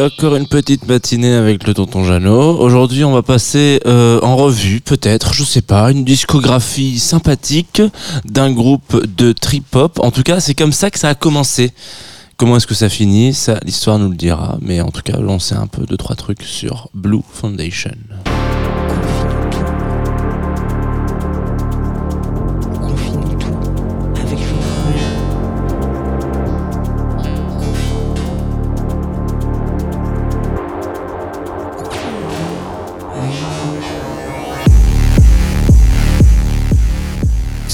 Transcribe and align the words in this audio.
Encore 0.00 0.36
une 0.36 0.46
petite 0.46 0.86
matinée 0.86 1.34
avec 1.34 1.66
le 1.66 1.74
tonton 1.74 2.04
Jeannot. 2.04 2.58
Aujourd'hui, 2.60 3.04
on 3.04 3.12
va 3.12 3.22
passer 3.22 3.80
euh, 3.86 4.20
en 4.22 4.36
revue, 4.36 4.80
peut-être, 4.80 5.34
je 5.34 5.42
sais 5.42 5.62
pas, 5.62 5.90
une 5.90 6.04
discographie 6.04 7.00
sympathique 7.00 7.82
d'un 8.24 8.52
groupe 8.52 9.04
de 9.16 9.32
trip-hop. 9.32 9.98
En 9.98 10.12
tout 10.12 10.22
cas, 10.22 10.38
c'est 10.38 10.54
comme 10.54 10.72
ça 10.72 10.90
que 10.90 10.98
ça 10.98 11.08
a 11.08 11.14
commencé. 11.14 11.72
Comment 12.36 12.56
est-ce 12.58 12.66
que 12.68 12.74
ça 12.74 12.88
finit? 12.88 13.36
L'histoire 13.64 13.98
nous 13.98 14.10
le 14.10 14.16
dira. 14.16 14.58
Mais 14.60 14.80
en 14.80 14.90
tout 14.90 15.02
cas, 15.02 15.18
on 15.18 15.40
sait 15.40 15.56
un 15.56 15.66
peu 15.66 15.84
deux, 15.84 15.96
trois 15.96 16.14
trucs 16.14 16.42
sur 16.42 16.88
Blue 16.94 17.22
Foundation. 17.32 17.90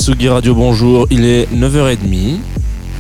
Sugi 0.05 0.29
Radio, 0.29 0.55
bonjour. 0.55 1.07
Il 1.11 1.25
est 1.25 1.49
9h30. 1.51 2.37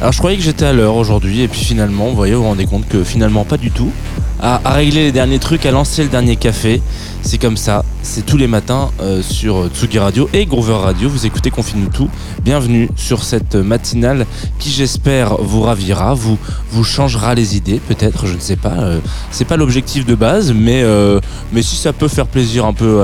Alors, 0.00 0.12
je 0.14 0.16
croyais 0.16 0.38
que 0.38 0.42
j'étais 0.42 0.64
à 0.64 0.72
l'heure 0.72 0.96
aujourd'hui, 0.96 1.42
et 1.42 1.48
puis 1.48 1.60
finalement, 1.62 2.08
vous 2.08 2.16
voyez, 2.16 2.32
vous 2.32 2.40
vous 2.40 2.48
rendez 2.48 2.64
compte 2.64 2.88
que 2.88 3.04
finalement, 3.04 3.44
pas 3.44 3.58
du 3.58 3.70
tout. 3.70 3.92
À 4.40 4.62
régler 4.64 5.02
les 5.02 5.12
derniers 5.12 5.38
trucs, 5.38 5.66
à 5.66 5.70
lancer 5.70 6.02
le 6.02 6.08
dernier 6.08 6.36
café. 6.36 6.80
C'est 7.26 7.38
comme 7.38 7.56
ça, 7.56 7.84
c'est 8.02 8.24
tous 8.26 8.36
les 8.36 8.46
matins 8.46 8.90
euh, 9.00 9.22
sur 9.22 9.68
Tsugi 9.68 9.98
Radio 9.98 10.28
et 10.34 10.44
Groover 10.44 10.74
Radio. 10.74 11.08
Vous 11.08 11.24
écoutez 11.24 11.50
Confine-nous 11.50 11.88
tout. 11.88 12.10
Bienvenue 12.42 12.90
sur 12.96 13.24
cette 13.24 13.54
matinale 13.54 14.26
qui, 14.58 14.70
j'espère, 14.70 15.36
vous 15.40 15.62
ravira, 15.62 16.12
vous, 16.12 16.38
vous 16.70 16.84
changera 16.84 17.34
les 17.34 17.56
idées, 17.56 17.80
peut-être, 17.88 18.26
je 18.26 18.34
ne 18.34 18.40
sais 18.40 18.56
pas. 18.56 18.74
euh, 18.74 19.00
c'est 19.30 19.46
pas 19.46 19.56
l'objectif 19.56 20.04
de 20.04 20.14
base, 20.14 20.52
mais, 20.52 20.82
euh, 20.82 21.18
mais 21.50 21.62
si 21.62 21.76
ça 21.76 21.94
peut 21.94 22.08
faire 22.08 22.26
plaisir 22.26 22.66
un 22.66 22.74
peu 22.74 23.02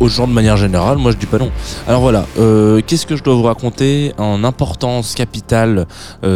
aux 0.00 0.08
gens 0.08 0.26
de 0.26 0.32
manière 0.32 0.56
générale, 0.56 0.98
moi 0.98 1.12
je 1.12 1.16
dis 1.16 1.26
pas 1.26 1.38
non. 1.38 1.52
Alors 1.86 2.00
voilà, 2.00 2.26
euh, 2.38 2.80
qu'est-ce 2.84 3.06
que 3.06 3.14
je 3.14 3.22
dois 3.22 3.36
vous 3.36 3.44
raconter 3.44 4.12
en 4.18 4.42
importance 4.42 5.14
capitale, 5.14 5.86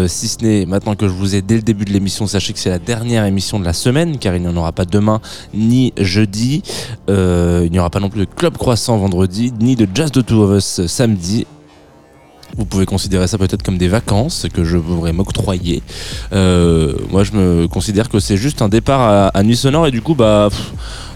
si 0.07 0.29
ce 0.29 0.39
n'est 0.45 0.65
maintenant 0.65 0.95
que 0.95 1.09
je 1.09 1.13
vous 1.13 1.35
ai 1.35 1.43
dès 1.43 1.57
le 1.57 1.63
début 1.63 1.85
de 1.85 1.93
l'émission, 1.93 2.29
sachez 2.29 2.53
que 2.53 2.61
c'est 2.61 2.71
la 2.71 2.79
dernière 2.79 3.25
émission 3.25 3.59
de 3.59 3.65
la 3.65 3.73
semaine, 3.73 4.19
car 4.19 4.37
il 4.37 4.43
n'y 4.43 4.49
en 4.49 4.57
aura 4.57 4.71
pas 4.71 4.85
demain 4.85 5.21
ni 5.55 5.93
jeudi. 5.99 6.52
Euh, 7.09 7.63
il 7.65 7.73
n'y 7.73 7.79
aura 7.79 7.89
pas 7.91 8.01
non 8.01 8.11
plus 8.11 8.21
de 8.21 8.27
Club 8.27 8.59
Croissant 8.59 8.99
vendredi, 8.99 9.53
ni 9.61 9.77
de 9.77 9.87
Jazz 9.95 10.11
de 10.11 10.21
Two 10.21 10.43
of 10.43 10.59
Us 10.59 10.87
samedi. 10.87 11.47
Vous 12.57 12.67
pouvez 12.67 12.85
considérer 12.85 13.27
ça 13.27 13.39
peut-être 13.39 13.63
comme 13.63 13.79
des 13.79 13.89
vacances 13.89 14.47
que 14.53 14.63
je 14.63 14.77
voudrais 14.77 15.13
m'octroyer. 15.13 15.83
Euh, 16.35 16.93
moi, 17.11 17.25
je 17.25 17.33
me 17.33 17.67
considère 17.67 18.11
que 18.11 18.21
c'est 18.21 18.37
juste 18.37 18.61
un 18.61 18.69
départ 18.69 19.31
à, 19.35 19.43
nuit 19.43 19.57
sonore 19.57 19.87
et 19.87 19.91
du 19.91 20.03
coup, 20.03 20.15
bah, 20.15 20.51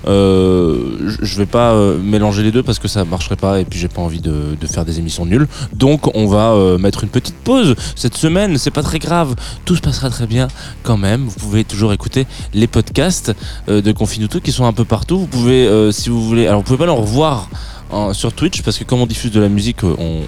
euh, 0.07 1.15
je- 1.21 1.37
vais 1.37 1.45
pas 1.47 1.73
euh, 1.73 1.99
mélanger 2.03 2.43
les 2.43 2.53
deux 2.53 2.63
parce 2.63 2.79
que 2.79 2.89
ça 2.89 3.05
marcherait 3.05 3.37
pas 3.37 3.61
et 3.61 3.67
puis 3.67 3.79
j'ai 3.79 3.89
pas 3.89 4.01
envie 4.01 4.21
de, 4.21 4.57
faire 4.67 4.87
des 4.87 4.99
émissions 4.99 5.27
nulles. 5.27 5.47
Donc, 5.75 6.11
on 6.17 6.27
va 6.27 6.79
mettre 6.79 7.05
une 7.05 7.11
petite 7.11 7.37
pause 7.37 7.75
cette 7.95 8.17
semaine. 8.17 8.57
C'est 8.57 8.71
pas 8.71 8.83
très 8.83 8.99
grave, 8.99 9.35
tout 9.67 9.77
se 9.77 9.83
passera 9.83 10.09
très 10.09 10.27
bien 10.27 10.49
quand 10.85 10.97
même. 10.97 11.27
Vous 11.27 11.39
pouvez 11.39 11.65
toujours 11.65 11.93
écouter 11.93 12.27
les 12.55 12.67
podcasts 12.67 13.35
de 13.69 13.93
Confinuto 13.93 14.41
qui 14.41 14.53
sont 14.53 14.65
un 14.65 14.73
peu 14.73 14.87
partout. 14.87 15.19
Vous 15.19 15.27
pouvez, 15.27 15.69
si 15.93 16.09
vous 16.09 16.23
voulez, 16.25 16.47
alors 16.47 16.61
vous 16.61 16.65
pouvez 16.65 16.79
pas 16.79 16.87
le 16.87 16.93
revoir 16.93 17.51
en- 17.91 18.15
sur 18.15 18.33
Twitch 18.33 18.63
parce 18.63 18.79
que 18.79 18.85
comme 18.85 19.01
on 19.01 19.07
diffuse 19.07 19.31
de 19.33 19.41
la 19.41 19.49
musique, 19.51 19.85
on- 19.85 20.23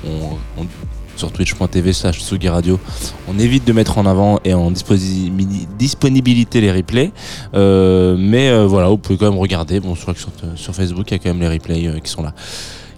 sur 1.19 1.33
twitch.tv 1.33 1.93
slash 1.93 2.21
Sugi 2.21 2.49
Radio, 2.49 2.79
on 3.29 3.39
évite 3.39 3.67
de 3.67 3.73
mettre 3.73 3.99
en 3.99 4.07
avant 4.07 4.39
et 4.45 4.55
en 4.55 4.71
disponibilité 4.71 6.61
les 6.61 6.73
replays. 6.73 7.13
Euh, 7.55 8.17
mais 8.19 8.49
euh, 8.49 8.67
voilà, 8.67 8.89
vous 8.89 8.99
pouvez 8.99 9.19
quand 9.19 9.31
même 9.31 9.39
regarder. 9.41 9.81
Bon, 9.81 9.95
je 9.95 10.03
crois 10.03 10.15
que 10.15 10.21
sur, 10.21 10.31
sur 10.55 10.75
Facebook, 10.75 11.11
il 11.11 11.15
y 11.15 11.17
a 11.17 11.19
quand 11.19 11.29
même 11.31 11.41
les 11.41 11.49
replays 11.49 11.87
euh, 11.89 11.99
qui 11.99 12.11
sont 12.11 12.23
là. 12.23 12.33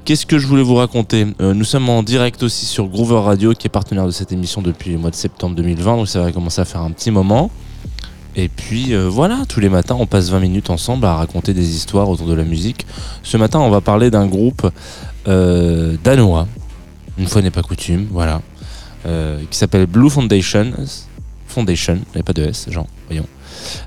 Qu'est-ce 0.05 0.27
que 0.27 0.39
je 0.39 0.47
voulais 0.47 0.63
vous 0.63 0.75
raconter? 0.75 1.27
Euh, 1.41 1.55
Nous 1.55 1.65
sommes 1.65 1.89
en 1.89 2.03
direct 2.03 2.43
aussi 2.43 2.67
sur 2.67 2.87
Groover 2.89 3.21
Radio, 3.21 3.53
qui 3.53 3.67
est 3.67 3.71
partenaire 3.71 4.07
de 4.07 4.11
cette 4.11 4.33
émission 4.33 4.63
depuis 4.63 4.91
le 4.93 4.99
mois 4.99 5.11
de 5.11 5.15
septembre 5.15 5.55
2020, 5.57 5.97
donc 5.99 6.09
ça 6.09 6.21
va 6.23 6.33
commencer 6.33 6.61
à 6.61 6.65
faire 6.65 6.81
un 6.81 6.91
petit 6.91 7.11
moment. 7.11 7.51
Et 8.37 8.49
puis 8.49 8.95
euh, 8.95 9.09
voilà, 9.09 9.43
tous 9.49 9.61
les 9.61 9.69
matins, 9.69 9.97
on 9.99 10.07
passe 10.07 10.31
20 10.31 10.41
minutes 10.41 10.71
ensemble 10.71 11.05
à 11.05 11.15
raconter 11.15 11.53
des 11.53 11.75
histoires 11.75 12.09
autour 12.09 12.27
de 12.27 12.35
la 12.35 12.45
musique. 12.45 12.87
Ce 13.23 13.37
matin, 13.37 13.59
on 13.61 13.71
va 13.71 13.81
parler 13.81 14.11
d'un 14.11 14.27
groupe 14.27 14.69
euh, 15.29 15.97
danois, 16.03 16.47
une 17.21 17.27
fois 17.27 17.43
n'est 17.43 17.51
pas 17.51 17.63
coutume, 17.63 18.09
voilà, 18.11 18.41
euh, 19.07 19.43
qui 19.51 19.59
s'appelle 19.59 19.87
Blue 19.87 20.09
Foundation. 20.09 20.73
Foundation, 21.47 21.99
il 22.15 22.17
n'y 22.17 22.21
a 22.21 22.25
pas 22.25 22.33
de 22.33 22.43
S, 22.43 22.67
Jean, 22.71 22.87
voyons. 23.09 23.27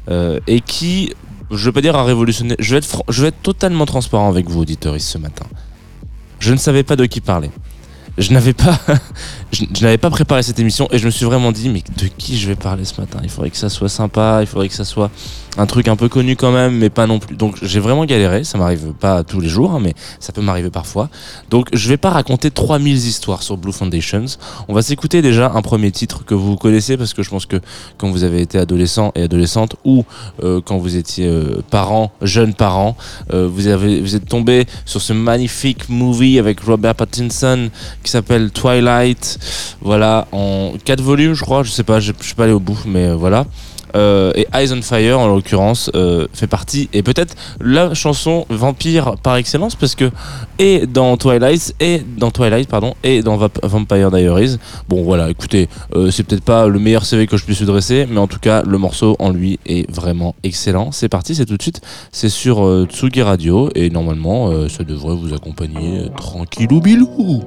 Euh, 0.10 0.40
et 0.46 0.62
qui, 0.62 1.14
je 1.50 1.66
veux 1.66 1.72
pas 1.72 1.82
dire 1.82 1.96
a 1.96 2.04
révolutionné, 2.04 2.56
je 2.60 2.72
vais 2.72 2.78
être, 2.78 3.04
je 3.10 3.24
vais 3.24 3.30
être 3.30 3.42
totalement 3.42 3.88
transparent 3.88 4.30
avec 4.30 4.50
vous, 4.50 4.62
auditeurs, 4.62 5.00
ce 5.02 5.18
matin. 5.18 5.46
Je 6.40 6.54
ne 6.54 6.58
savais 6.58 6.84
pas 6.84 6.96
de 6.96 7.06
qui 7.06 7.22
parler. 7.22 7.50
Je 8.18 8.31
n'avais 8.31 8.53
pas, 8.53 8.79
je, 9.51 9.96
pas 9.96 10.09
préparé 10.09 10.44
cette 10.44 10.59
émission 10.59 10.88
et 10.91 11.00
je 11.00 11.06
me 11.06 11.12
suis 11.12 11.25
vraiment 11.25 11.51
dit, 11.51 11.69
mais 11.69 11.84
de 11.97 12.07
qui 12.07 12.38
je 12.38 12.47
vais 12.47 12.56
parler 12.56 12.85
ce 12.85 13.00
matin? 13.01 13.19
Il 13.24 13.29
faudrait 13.29 13.50
que 13.50 13.57
ça 13.57 13.69
soit 13.69 13.90
sympa, 13.90 14.40
il 14.41 14.47
faudrait 14.47 14.69
que 14.69 14.75
ça 14.75 14.85
soit 14.85 15.09
un 15.57 15.66
truc 15.66 15.88
un 15.88 15.96
peu 15.96 16.09
connu 16.09 16.35
quand 16.35 16.51
même, 16.51 16.78
mais 16.78 16.90
pas 16.90 17.07
non 17.07 17.19
plus. 17.19 17.35
Donc 17.35 17.57
j'ai 17.62 17.79
vraiment 17.79 18.06
galéré, 18.06 18.44
ça 18.44 18.57
m'arrive 18.57 18.94
pas 19.00 19.24
tous 19.24 19.40
les 19.40 19.50
jours, 19.50 19.72
hein, 19.72 19.79
mais 19.81 19.94
ça 20.19 20.34
peut 20.34 20.41
m'arriver 20.41 20.69
parfois. 20.69 21.09
Donc 21.50 21.69
je 21.74 21.90
vais 21.90 21.97
pas 21.97 22.09
raconter 22.09 22.51
3000 22.51 22.96
histoires 22.96 23.44
sur 23.44 23.57
Blue 23.57 23.72
Foundations. 23.72 24.25
On 24.68 24.74
va 24.74 24.81
s'écouter 24.81 25.22
déjà 25.22 25.51
un 25.53 25.62
premier 25.62 25.91
titre 25.91 26.25
que 26.25 26.34
vous 26.34 26.56
connaissez 26.56 26.97
parce 26.97 27.13
que 27.13 27.24
je 27.24 27.30
pense 27.30 27.45
que 27.45 27.57
quand 27.97 28.09
vous 28.09 28.24
avez 28.24 28.41
été 28.41 28.57
adolescent 28.57 29.12
et 29.16 29.24
adolescente 29.24 29.75
ou 29.84 30.06
euh, 30.44 30.62
quand 30.63 30.78
vous 30.78 30.97
étiez 30.97 31.28
euh, 31.28 31.62
parent, 31.69 32.12
jeune 32.22 32.53
parent, 32.53 32.95
euh, 33.34 33.47
vous 33.47 33.68
êtes 33.68 34.28
tombé 34.28 34.66
sur 34.85 35.01
ce 35.01 35.13
magnifique 35.13 35.90
movie 35.90 36.40
avec 36.40 36.59
Robert 36.62 36.95
Pattinson 36.95 37.69
qui 38.03 38.12
s'appelle 38.12 38.52
Twilight. 38.52 39.40
Voilà, 39.81 40.28
en 40.31 40.74
4 40.84 41.02
volumes, 41.02 41.34
je 41.34 41.41
crois, 41.41 41.64
je 41.64 41.72
sais 41.72 41.84
pas, 41.84 42.00
je, 42.00 42.12
suis 42.22 42.36
pas 42.36 42.44
allé 42.44 42.53
au 42.53 42.59
bout, 42.59 42.80
mais 42.86 43.08
euh, 43.08 43.16
voilà. 43.16 43.46
Euh, 43.96 44.31
et 44.36 44.47
Eyes 44.56 44.72
on 44.74 44.81
Fire 44.81 45.19
en 45.19 45.28
l'occurrence 45.28 45.91
euh, 45.94 46.25
fait 46.34 46.47
partie 46.47 46.90
et 46.94 47.03
peut-être 47.03 47.36
la 47.62 47.94
chanson 47.94 48.47
vampire 48.50 49.18
par 49.22 49.36
excellence 49.36 49.75
parce 49.75 49.94
que 49.94 50.09
et 50.58 50.88
dans 50.88 51.16
Twilight 51.16 51.75
et 51.80 52.02
dans 52.18 52.31
Twilight 52.31 52.68
pardon 52.68 52.96
et 53.03 53.22
dans 53.22 53.38
Vamp- 53.38 53.59
Vampire 53.62 54.09
Diaries 54.09 54.58
bon 54.90 55.03
voilà 55.03 55.30
écoutez 55.30 55.69
c'est 56.09 56.24
peut-être 56.24 56.44
pas 56.44 56.66
le 56.68 56.80
meilleur 56.80 57.06
CV 57.06 57.28
que 57.28 57.38
je 57.38 57.46
puisse 57.46 57.59
lui 57.59 57.68
dresser 57.68 58.08
mais 58.09 58.19
en 58.19 58.25
tout 58.25 58.40
cas 58.40 58.63
le 58.63 58.80
morceau 58.80 59.16
en 59.19 59.30
lui 59.30 59.59
est 59.68 59.88
vraiment 59.92 60.34
excellent 60.42 60.92
c'est 60.92 61.08
parti 61.08 61.36
c'est 61.36 61.46
tout 61.46 61.58
de 61.58 61.62
suite 61.62 61.81
c'est 62.12 62.30
sur 62.30 62.86
Tsugi 62.86 63.22
Radio 63.22 63.69
et 63.75 63.92
normalement 63.92 64.68
ça 64.69 64.84
devrait 64.84 65.16
vous 65.16 65.36
accompagner 65.36 66.08
tranquillou 66.18 66.81
bilou 66.81 67.44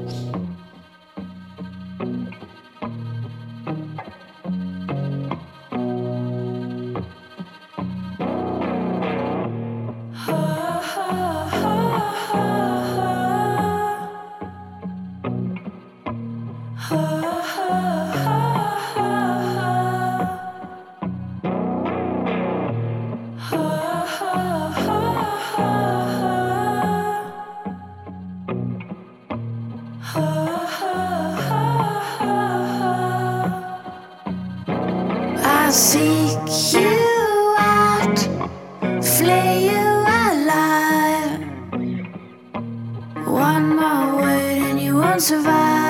on 43.56 43.74
my 43.74 44.14
way 44.14 44.58
and 44.68 44.78
you 44.78 44.96
won't 44.96 45.22
survive. 45.22 45.85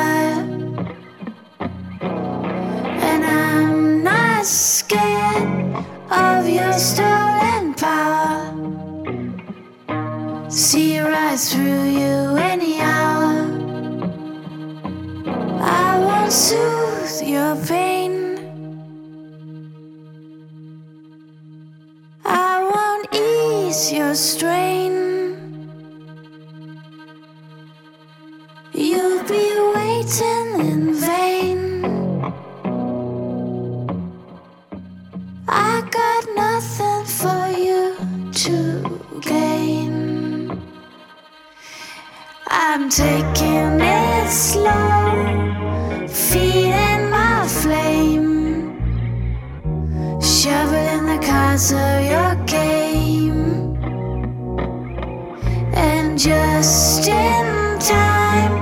Just 56.17 57.07
in 57.09 57.79
time, 57.79 58.56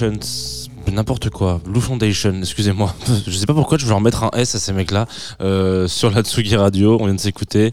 Blue 0.00 0.77
N'importe 0.92 1.30
quoi. 1.30 1.60
Blue 1.64 1.80
Foundation, 1.80 2.34
excusez-moi. 2.40 2.94
Je 3.26 3.30
sais 3.36 3.46
pas 3.46 3.54
pourquoi 3.54 3.78
je 3.78 3.84
voulais 3.84 3.96
remettre 3.96 4.24
un 4.24 4.30
S 4.36 4.54
à 4.54 4.58
ces 4.58 4.72
mecs-là 4.72 5.06
euh, 5.40 5.86
sur 5.86 6.10
la 6.10 6.22
Tsugi 6.22 6.56
Radio. 6.56 6.96
On 7.00 7.04
vient 7.06 7.14
de 7.14 7.20
s'écouter 7.20 7.72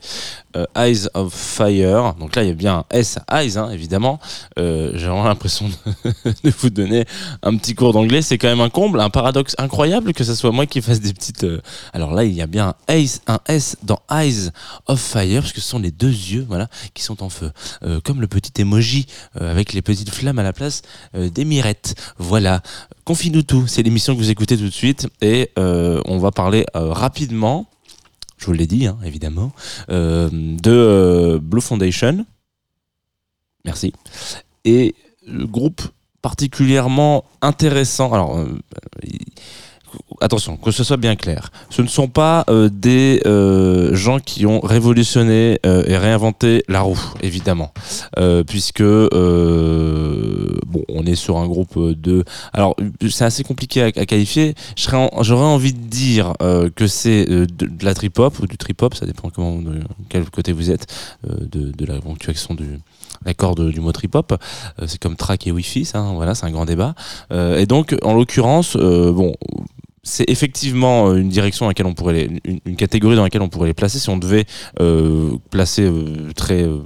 euh, 0.55 0.65
Eyes 0.75 1.07
of 1.13 1.34
Fire. 1.34 2.13
Donc 2.19 2.36
là, 2.36 2.43
il 2.43 2.50
y 2.50 2.51
a 2.51 2.55
bien 2.55 2.75
un 2.79 2.86
S 2.91 3.17
à 3.27 3.43
Eyes, 3.43 3.57
hein, 3.57 3.69
évidemment. 3.72 4.19
Euh, 4.60 4.91
J'ai 4.95 5.07
vraiment 5.07 5.24
l'impression 5.25 5.69
de, 5.69 6.51
vous 6.60 6.69
donner 6.69 7.05
un 7.41 7.55
petit 7.57 7.74
cours 7.74 7.93
d'anglais. 7.93 8.22
C'est 8.22 8.38
quand 8.38 8.48
même 8.48 8.62
un 8.62 8.69
comble, 8.69 9.00
un 9.00 9.10
paradoxe 9.10 9.55
incroyable 9.57 10.13
que 10.13 10.24
ce 10.24 10.36
soit 10.36 10.51
moi 10.51 10.65
qui 10.65 10.81
fasse 10.81 11.00
des 11.00 11.13
petites. 11.13 11.45
Alors 11.93 12.13
là, 12.13 12.24
il 12.25 12.34
y 12.34 12.41
a 12.41 12.48
bien 12.48 12.75
un, 12.88 12.93
Ace- 12.93 13.22
un 13.27 13.39
S 13.48 13.77
dans 13.84 14.00
Eyes 14.12 14.50
of 14.88 15.00
Fire, 15.00 15.41
parce 15.41 15.53
que 15.53 15.62
ce 15.62 15.67
sont 15.69 15.79
les 15.79 15.91
deux 15.91 16.10
yeux, 16.12 16.45
voilà, 16.48 16.67
qui 16.93 17.01
sont 17.03 17.24
en 17.24 17.29
feu. 17.29 17.51
Comme 18.03 18.22
le 18.22 18.27
petit 18.27 18.62
emoji 18.62 19.05
avec 19.39 19.74
les 19.74 19.81
petites 19.81 20.10
flammes 20.13 20.39
à 20.39 20.43
la 20.43 20.53
place 20.53 20.81
des 21.13 21.45
mirettes. 21.45 21.95
Voilà. 22.17 22.62
Confie-nous 23.05 23.43
tout, 23.43 23.67
c'est 23.67 23.83
l'émission 23.83 24.15
que 24.15 24.17
vous 24.17 24.31
écoutez 24.31 24.57
tout 24.57 24.63
de 24.63 24.71
suite 24.71 25.07
et 25.21 25.51
euh, 25.59 26.01
on 26.05 26.17
va 26.17 26.31
parler 26.31 26.65
euh, 26.75 26.91
rapidement, 26.91 27.67
je 28.39 28.47
vous 28.47 28.53
l'ai 28.53 28.65
dit 28.65 28.88
hein, 28.88 28.97
évidemment, 29.05 29.51
euh, 29.91 30.27
de 30.31 31.38
Blue 31.39 31.62
Foundation. 31.62 32.25
Merci. 33.63 33.93
Et 34.63 34.95
le 35.27 35.45
groupe 35.45 35.83
particulièrement 36.24 37.25
intéressant. 37.43 38.12
Alors, 38.12 38.43
attention, 40.19 40.57
que 40.57 40.71
ce 40.71 40.83
soit 40.83 40.97
bien 40.97 41.15
clair. 41.15 41.51
Ce 41.69 41.83
ne 41.83 41.88
sont 41.88 42.07
pas 42.07 42.43
des 42.71 43.21
gens 43.91 44.19
qui 44.19 44.47
ont 44.47 44.62
révolutionné 44.62 45.59
et 45.63 45.97
réinventé 45.97 46.63
la 46.67 46.81
roue, 46.81 47.00
évidemment, 47.21 47.71
puisque 48.47 48.81
on 51.05 51.12
est 51.12 51.15
sur 51.15 51.38
un 51.38 51.47
groupe 51.47 51.77
de. 51.79 52.24
Alors, 52.53 52.75
c'est 53.09 53.25
assez 53.25 53.43
compliqué 53.43 53.81
à, 53.81 53.85
à 53.85 54.05
qualifier. 54.05 54.55
J'aurais 54.75 55.45
envie 55.45 55.74
de 55.74 55.79
dire 55.79 56.33
euh, 56.41 56.69
que 56.74 56.88
c'est 56.88 57.29
euh, 57.29 57.45
de, 57.45 57.69
la 57.85 57.93
trip 57.93 58.17
hop 58.19 58.39
ou 58.39 58.47
du 58.47 58.57
trip 58.57 58.81
hop, 58.81 58.95
ça 58.95 59.05
dépend 59.05 59.29
comment, 59.29 59.59
de 59.59 59.79
quel 60.09 60.29
côté 60.29 60.51
vous 60.51 60.71
êtes, 60.71 60.88
euh, 61.29 61.35
de, 61.51 61.71
de 61.71 61.85
la 61.85 62.00
ponctuation 62.00 62.53
du 62.53 62.79
de- 63.55 63.71
du 63.71 63.79
mot 63.79 63.91
trip 63.91 64.15
hop. 64.15 64.33
Euh, 64.81 64.85
c'est 64.88 65.00
comme 65.00 65.15
track 65.15 65.47
et 65.47 65.51
wifi, 65.51 65.85
ça. 65.85 66.00
hein, 66.00 66.13
voilà, 66.13 66.35
c'est 66.35 66.45
un 66.45 66.51
grand 66.51 66.65
débat. 66.65 66.95
Euh, 67.31 67.57
et 67.59 67.65
donc, 67.65 67.95
en 68.03 68.13
l'occurrence, 68.13 68.75
euh, 68.75 69.12
bon 69.12 69.33
c'est 70.07 70.29
effectivement 70.29 71.09
euh, 71.09 71.15
une 71.15 71.29
direction 71.29 71.65
dans 71.65 71.69
laquelle 71.71 71.88
on 71.88 71.95
pourrait 71.95 72.13
les, 72.13 72.41
une, 72.65 72.75
catégorie 72.75 73.15
dans 73.15 73.24
laquelle 73.24 73.41
on 73.41 73.50
pourrait 73.50 73.69
les 73.69 73.74
placer 73.74 73.97
si 73.97 74.07
on 74.09 74.17
devait 74.17 74.45
euh, 74.79 75.31
placer 75.50 75.81
euh, 75.81 76.31
très 76.35 76.62
euh, 76.62 76.77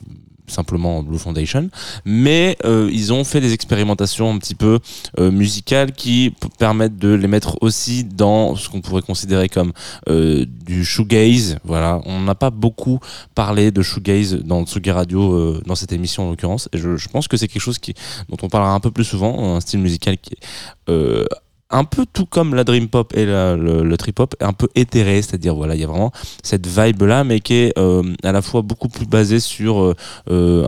simplement 0.50 1.04
Blue 1.04 1.18
Foundation, 1.18 1.70
mais 2.06 2.58
euh, 2.66 2.90
ils 2.92 3.14
ont 3.14 3.24
fait 3.24 3.42
des 3.42 3.54
expérimentations 3.54 4.32
un 4.32 4.38
petit 4.38 4.56
peu 4.56 4.80
euh, 5.20 5.32
musicales 5.32 5.92
qui 5.92 6.34
permettent 6.58 6.98
de 6.98 7.14
les 7.14 7.28
mettre 7.28 7.58
aussi 7.62 8.04
dans 8.04 8.56
ce 8.56 8.70
qu'on 8.70 8.82
pourrait 8.82 9.02
considérer 9.02 9.50
comme 9.50 9.72
euh, 10.10 10.46
du 10.66 10.84
shoegaze. 10.84 11.58
Voilà, 11.64 12.02
on 12.06 12.20
n'a 12.22 12.36
pas 12.36 12.50
beaucoup 12.50 13.00
parlé 13.36 13.72
de 13.72 13.82
shoegaze 13.82 14.36
dans 14.44 14.66
Tsugi 14.66 14.92
Radio 14.92 15.60
dans 15.66 15.76
cette 15.76 15.92
émission 15.92 16.28
en 16.28 16.30
l'occurrence, 16.32 16.70
et 16.74 16.78
je, 16.78 16.98
je 16.98 17.08
pense 17.10 17.28
que 17.28 17.38
c'est 17.38 17.48
quelque 17.48 17.62
chose 17.62 17.80
qui 17.80 17.94
dont 18.30 18.38
on 18.42 18.50
parlera 18.50 18.74
un 18.74 18.80
peu 18.80 18.92
plus 18.92 19.04
souvent, 19.04 19.56
un 19.56 19.62
style 19.62 19.80
musical 19.80 20.18
qui 20.18 20.34
est 20.34 21.30
un 21.70 21.84
peu 21.84 22.06
tout 22.12 22.26
comme 22.26 22.56
la 22.56 22.64
dream 22.64 22.88
pop 22.88 23.14
et 23.16 23.26
le, 23.26 23.96
trip 23.98 24.20
hop, 24.20 24.36
un 24.40 24.54
peu 24.54 24.68
éthéré, 24.76 25.22
c'est-à-dire 25.22 25.56
voilà, 25.56 25.76
il 25.76 25.82
y 25.82 25.84
a 25.84 25.88
vraiment 25.88 26.12
cette 26.44 26.68
vibe 26.68 27.04
là, 27.04 27.24
mais 27.24 27.40
qui 27.40 27.54
est 27.56 27.78
euh, 27.78 28.04
à 28.24 28.32
la 28.32 28.42
fois 28.42 28.62
beaucoup 28.62 28.90
plus 28.90 29.06
basée 29.06 29.40
sur 29.40 29.82
euh, 29.82 29.96
euh, 30.30 30.68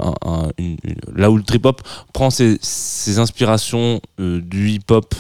là 1.15 1.31
où 1.31 1.37
le 1.37 1.43
trip 1.43 1.65
hop 1.65 1.81
prend 2.13 2.29
ses, 2.29 2.57
ses 2.61 3.19
inspirations 3.19 4.01
euh, 4.19 4.41
du 4.41 4.69
hip 4.69 4.91
hop. 4.91 5.15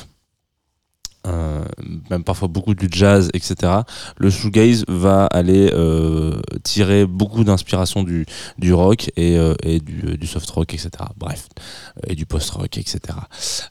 Euh, 1.27 1.63
même 2.09 2.23
parfois 2.23 2.47
beaucoup 2.47 2.73
du 2.73 2.87
jazz, 2.89 3.29
etc. 3.33 3.73
Le 4.17 4.31
shoegaze 4.31 4.85
va 4.87 5.25
aller 5.27 5.69
euh, 5.71 6.39
tirer 6.63 7.05
beaucoup 7.05 7.43
d'inspiration 7.43 8.01
du, 8.01 8.25
du 8.57 8.73
rock 8.73 9.11
et, 9.17 9.37
euh, 9.37 9.53
et 9.63 9.79
du, 9.79 10.25
soft 10.25 10.49
rock, 10.49 10.73
etc. 10.73 10.89
Bref, 11.17 11.47
et 12.07 12.15
du 12.15 12.25
post 12.25 12.49
rock, 12.51 12.77
etc. 12.77 12.99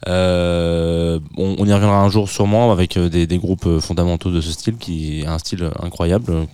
On, 0.07 1.67
y 1.67 1.73
reviendra 1.73 2.03
un 2.03 2.09
jour 2.09 2.29
sûrement 2.29 2.71
avec 2.73 2.99
des, 2.99 3.39
groupes 3.39 3.79
fondamentaux 3.81 4.31
de 4.31 4.41
ce 4.41 4.53
style 4.53 4.77
qui 4.77 5.21
est 5.21 5.27
un 5.27 5.39
style 5.39 5.71
incroyable 5.81 6.47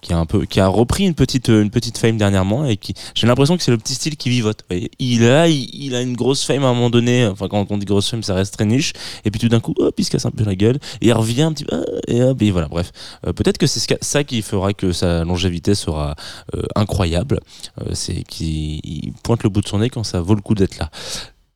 qui 0.00 0.12
a 0.12 0.18
un 0.18 0.26
peu 0.26 0.46
qui 0.46 0.58
a 0.58 0.66
repris 0.66 1.04
une 1.04 1.14
petite 1.14 1.48
une 1.48 1.70
petite 1.70 1.96
fame 1.96 2.16
dernièrement 2.16 2.64
et 2.64 2.76
qui 2.76 2.94
j'ai 3.14 3.26
l'impression 3.26 3.56
que 3.56 3.62
c'est 3.62 3.70
le 3.70 3.78
petit 3.78 3.94
style 3.94 4.16
qui 4.16 4.30
vivote. 4.30 4.64
Il 4.98 5.24
a 5.26 5.48
il, 5.48 5.94
a 5.94 6.02
une 6.02 6.16
grosse 6.16 6.44
fame 6.44 6.64
à 6.64 6.68
un 6.68 6.74
moment 6.74 6.90
donné. 6.90 7.26
Enfin 7.26 7.46
quand 7.48 7.70
on 7.70 7.78
dit 7.78 7.86
grosse 7.86 8.10
fame 8.10 8.22
ça 8.22 8.34
reste 8.34 8.54
très 8.54 8.64
niche 8.64 8.92
et 9.24 9.30
puis 9.30 9.40
tout 9.40 9.48
d'un 9.48 9.60
coup 9.60 9.74
il 9.96 10.04
se 10.04 10.17
un 10.26 10.30
peu 10.30 10.44
la 10.44 10.54
gueule 10.54 10.78
et 11.00 11.08
il 11.08 11.12
revient 11.12 11.42
un 11.42 11.52
petit 11.52 11.64
peu 11.64 11.76
ah, 11.76 11.84
et 12.06 12.18
et 12.18 12.50
voilà 12.50 12.68
bref 12.68 12.92
Euh, 13.26 13.32
peut-être 13.32 13.58
que 13.58 13.66
c'est 13.66 13.98
ça 14.00 14.24
qui 14.24 14.42
fera 14.42 14.72
que 14.72 14.92
sa 14.92 15.24
longévité 15.24 15.74
sera 15.74 16.14
euh, 16.54 16.62
incroyable. 16.74 17.40
Euh, 17.80 17.90
c'est 17.94 18.22
qu'il 18.22 18.80
il 18.84 19.12
pointe 19.22 19.42
le 19.42 19.50
bout 19.50 19.60
de 19.60 19.68
son 19.68 19.78
nez 19.78 19.90
quand 19.90 20.04
ça 20.04 20.20
vaut 20.20 20.34
le 20.34 20.40
coup 20.40 20.54
d'être 20.54 20.78
là. 20.78 20.90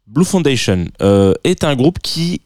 Blue 0.07 0.25
Foundation 0.25 0.87
euh, 1.01 1.35
est 1.45 1.65
un 1.65 1.75
groupe 1.77 1.99
qui 2.01 2.41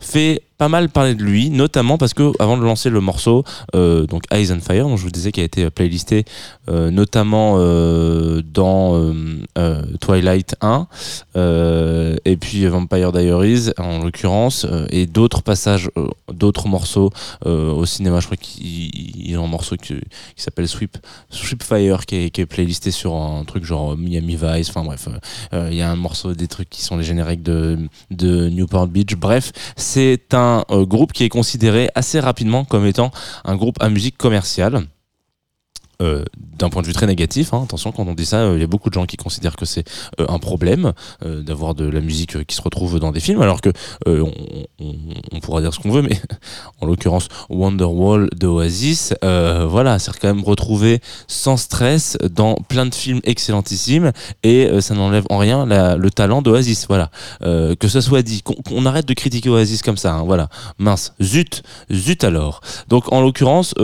fait 0.00 0.42
pas 0.58 0.68
mal 0.68 0.88
parler 0.88 1.14
de 1.14 1.22
lui, 1.22 1.50
notamment 1.50 1.98
parce 1.98 2.14
que 2.14 2.32
avant 2.38 2.56
de 2.56 2.62
lancer 2.62 2.90
le 2.90 3.00
morceau, 3.00 3.44
euh, 3.74 4.06
donc 4.06 4.24
Eyes 4.30 4.52
on 4.52 4.60
Fire, 4.60 4.88
dont 4.88 4.96
je 4.96 5.02
vous 5.02 5.10
disais 5.10 5.32
qui 5.32 5.40
a 5.40 5.44
été 5.44 5.68
playlisté 5.70 6.24
euh, 6.68 6.90
notamment 6.90 7.54
euh, 7.56 8.42
dans 8.42 8.96
euh, 8.96 9.12
euh, 9.58 9.82
Twilight 10.00 10.56
1, 10.60 10.88
euh, 11.36 12.16
et 12.24 12.36
puis 12.36 12.66
Vampire 12.66 13.12
Diaries 13.12 13.70
en 13.78 14.04
l'occurrence, 14.04 14.64
euh, 14.64 14.86
et 14.90 15.06
d'autres 15.06 15.42
passages, 15.42 15.90
euh, 15.96 16.08
d'autres 16.32 16.68
morceaux 16.68 17.10
euh, 17.44 17.72
au 17.72 17.86
cinéma. 17.86 18.20
Je 18.20 18.26
crois 18.26 18.36
qu'il 18.36 18.90
il 19.26 19.34
a 19.34 19.40
un 19.40 19.46
morceau 19.46 19.76
qui, 19.76 19.94
s'appelle 20.36 20.68
Sweep, 20.68 20.96
Sweep 21.30 21.62
Fire, 21.62 22.06
qui 22.06 22.16
est, 22.16 22.46
playlisté 22.46 22.90
sur 22.90 23.14
un 23.14 23.44
truc 23.44 23.64
genre 23.64 23.96
Miami 23.96 24.36
Vice. 24.36 24.70
Enfin 24.70 24.84
bref, 24.84 25.08
euh, 25.08 25.18
euh, 25.52 25.68
il 25.70 25.76
y 25.76 25.82
a 25.82 25.90
un 25.90 25.96
morceau 25.96 26.32
des 26.34 26.46
trucs 26.46 26.70
qui 26.70 26.82
sont 26.82 26.96
les 26.96 27.02
génériques 27.02 27.42
de 27.42 27.88
Newport 28.10 28.86
Beach. 28.86 29.16
Bref, 29.16 29.52
c'est 29.76 30.32
un 30.32 30.45
euh, 30.70 30.86
groupe 30.86 31.12
qui 31.12 31.24
est 31.24 31.28
considéré 31.28 31.90
assez 31.94 32.20
rapidement 32.20 32.64
comme 32.64 32.86
étant 32.86 33.10
un 33.44 33.56
groupe 33.56 33.76
à 33.80 33.88
musique 33.88 34.16
commerciale. 34.16 34.86
Euh, 36.02 36.24
d'un 36.58 36.70
point 36.70 36.82
de 36.82 36.86
vue 36.86 36.92
très 36.92 37.06
négatif, 37.06 37.52
hein, 37.52 37.62
attention 37.64 37.92
quand 37.92 38.06
on 38.06 38.14
dit 38.14 38.24
ça, 38.24 38.38
euh, 38.38 38.56
il 38.56 38.60
y 38.60 38.64
a 38.64 38.66
beaucoup 38.66 38.88
de 38.88 38.94
gens 38.94 39.04
qui 39.04 39.16
considèrent 39.16 39.56
que 39.56 39.66
c'est 39.66 39.84
euh, 40.20 40.26
un 40.28 40.38
problème 40.38 40.92
d'avoir 41.22 41.74
de 41.74 41.86
la 41.86 42.00
musique 42.00 42.44
qui 42.46 42.56
se 42.56 42.62
retrouve 42.62 42.98
dans 42.98 43.12
des 43.12 43.20
films, 43.20 43.42
alors 43.42 43.60
que 43.60 43.70
on, 44.06 45.40
pourra 45.40 45.60
dire 45.60 45.72
ce 45.74 45.80
qu'on 45.80 45.90
veut, 45.90 46.02
mais 46.02 46.18
en 46.80 46.86
l'occurrence 46.86 47.28
Wonderwall 47.50 48.28
d'Oasis, 48.34 49.14
euh, 49.22 49.66
voilà, 49.68 49.98
c'est 49.98 50.12
quand 50.18 50.28
même 50.28 50.44
retrouvé 50.44 51.00
sans 51.26 51.56
stress 51.56 52.16
dans 52.30 52.54
plein 52.54 52.86
de 52.86 52.94
films 52.94 53.20
excellentissimes 53.24 54.12
et 54.42 54.68
ça 54.80 54.94
n'enlève 54.94 55.24
en 55.30 55.38
rien 55.38 55.66
le 55.96 56.10
talent 56.10 56.42
d'Oasis, 56.42 56.86
voilà. 56.88 57.10
Que 57.40 57.88
ça 57.88 58.00
soit 58.00 58.22
dit, 58.22 58.42
qu'on 58.42 58.86
arrête 58.86 59.06
de 59.06 59.14
critiquer 59.14 59.50
Oasis 59.50 59.82
comme 59.82 59.96
ça, 59.96 60.14
hein, 60.14 60.24
voilà. 60.24 60.48
Mince, 60.78 61.14
zut, 61.22 61.62
zut 61.92 62.24
alors. 62.24 62.60
Donc 62.88 63.12
en 63.12 63.20
l'occurrence, 63.20 63.74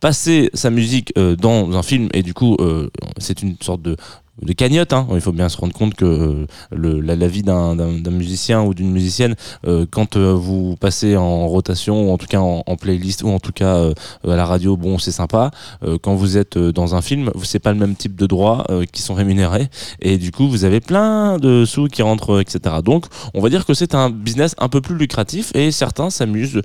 passer 0.00 0.50
sa 0.54 0.70
musique 0.70 1.12
euh, 1.18 1.36
dans 1.36 1.76
un 1.76 1.82
film 1.82 2.08
et 2.12 2.22
du 2.22 2.34
coup 2.34 2.56
euh, 2.60 2.90
c'est 3.18 3.42
une 3.42 3.56
sorte 3.60 3.82
de 3.82 3.96
de 4.42 4.52
cagnotte, 4.52 4.92
hein. 4.92 5.06
il 5.14 5.20
faut 5.20 5.32
bien 5.32 5.48
se 5.48 5.56
rendre 5.56 5.72
compte 5.72 5.94
que 5.94 6.04
euh, 6.04 6.46
le, 6.70 7.00
la, 7.00 7.28
vie 7.28 7.42
d'un 7.42 7.74
musicien 8.10 8.62
ou 8.62 8.74
d'une 8.74 8.90
musicienne, 8.90 9.34
euh, 9.66 9.86
quand 9.90 10.16
euh, 10.16 10.34
vous 10.34 10.76
passez 10.76 11.16
en 11.16 11.46
rotation, 11.48 12.08
ou 12.08 12.12
en 12.12 12.18
tout 12.18 12.26
cas 12.26 12.40
en, 12.40 12.62
playlist, 12.76 13.22
ou 13.22 13.28
en 13.28 13.38
tout 13.38 13.52
cas 13.52 13.76
euh, 13.76 13.94
à 14.24 14.36
la 14.36 14.44
radio, 14.44 14.76
bon 14.76 14.98
c'est 14.98 15.12
sympa. 15.12 15.50
Euh, 15.82 15.96
quand 16.00 16.14
vous 16.14 16.36
êtes 16.36 16.58
dans 16.58 16.94
un 16.94 17.00
film, 17.00 17.30
c'est 17.42 17.58
pas 17.58 17.72
le 17.72 17.78
même 17.78 17.96
type 17.96 18.14
de 18.14 18.26
droits 18.26 18.66
qui 18.92 19.02
sont 19.02 19.14
rémunérés, 19.14 19.68
et 20.00 20.18
du 20.18 20.32
coup 20.32 20.48
vous 20.48 20.64
avez 20.64 20.80
plein 20.80 21.38
de 21.38 21.64
sous 21.64 21.86
qui 21.86 22.02
rentrent, 22.02 22.40
etc. 22.40 22.76
Donc 22.84 23.06
on 23.34 23.40
va 23.40 23.48
dire 23.48 23.64
que 23.64 23.74
c'est 23.74 23.94
un 23.94 24.10
business 24.10 24.54
un 24.58 24.68
peu 24.68 24.80
plus 24.80 24.96
lucratif, 24.96 25.50
et 25.54 25.70
certains 25.70 26.10
s'amusent 26.10 26.60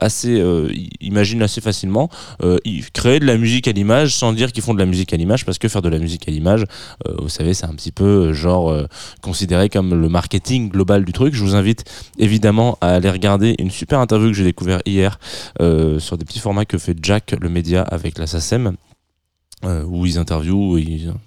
assez, 0.00 0.42
imaginent 1.00 1.42
assez 1.42 1.60
facilement, 1.60 2.08
ils 2.64 2.90
créent 2.90 3.20
de 3.20 3.26
la 3.26 3.36
musique 3.36 3.68
à 3.68 3.72
l'image 3.72 4.14
sans 4.14 4.32
dire 4.32 4.52
qu'ils 4.52 4.62
font 4.62 4.74
de 4.74 4.78
la 4.78 4.86
musique 4.86 5.12
à 5.12 5.16
l'image, 5.16 5.44
parce 5.44 5.58
que 5.58 5.68
faire 5.68 5.82
de 5.82 5.88
la 5.88 5.98
musique 5.98 6.28
à 6.28 6.30
l'image, 6.30 6.64
vous 7.18 7.28
savez, 7.28 7.54
c'est 7.54 7.66
un 7.66 7.74
petit 7.74 7.92
peu 7.92 8.04
euh, 8.28 8.32
genre 8.32 8.70
euh, 8.70 8.86
considéré 9.22 9.68
comme 9.68 10.00
le 10.00 10.08
marketing 10.08 10.68
global 10.68 11.04
du 11.04 11.12
truc. 11.12 11.34
Je 11.34 11.42
vous 11.42 11.54
invite 11.54 11.84
évidemment 12.18 12.78
à 12.80 12.88
aller 12.88 13.10
regarder 13.10 13.54
une 13.58 13.70
super 13.70 14.00
interview 14.00 14.28
que 14.28 14.34
j'ai 14.34 14.44
découvert 14.44 14.80
hier 14.86 15.18
euh, 15.60 15.98
sur 15.98 16.18
des 16.18 16.24
petits 16.24 16.40
formats 16.40 16.64
que 16.64 16.78
fait 16.78 16.96
Jack 17.02 17.34
le 17.38 17.48
média 17.48 17.82
avec 17.82 18.18
la 18.18 18.26
SACEM. 18.26 18.76
Euh, 19.64 19.82
où 19.84 20.06
ils 20.06 20.18
interviewent, 20.18 20.78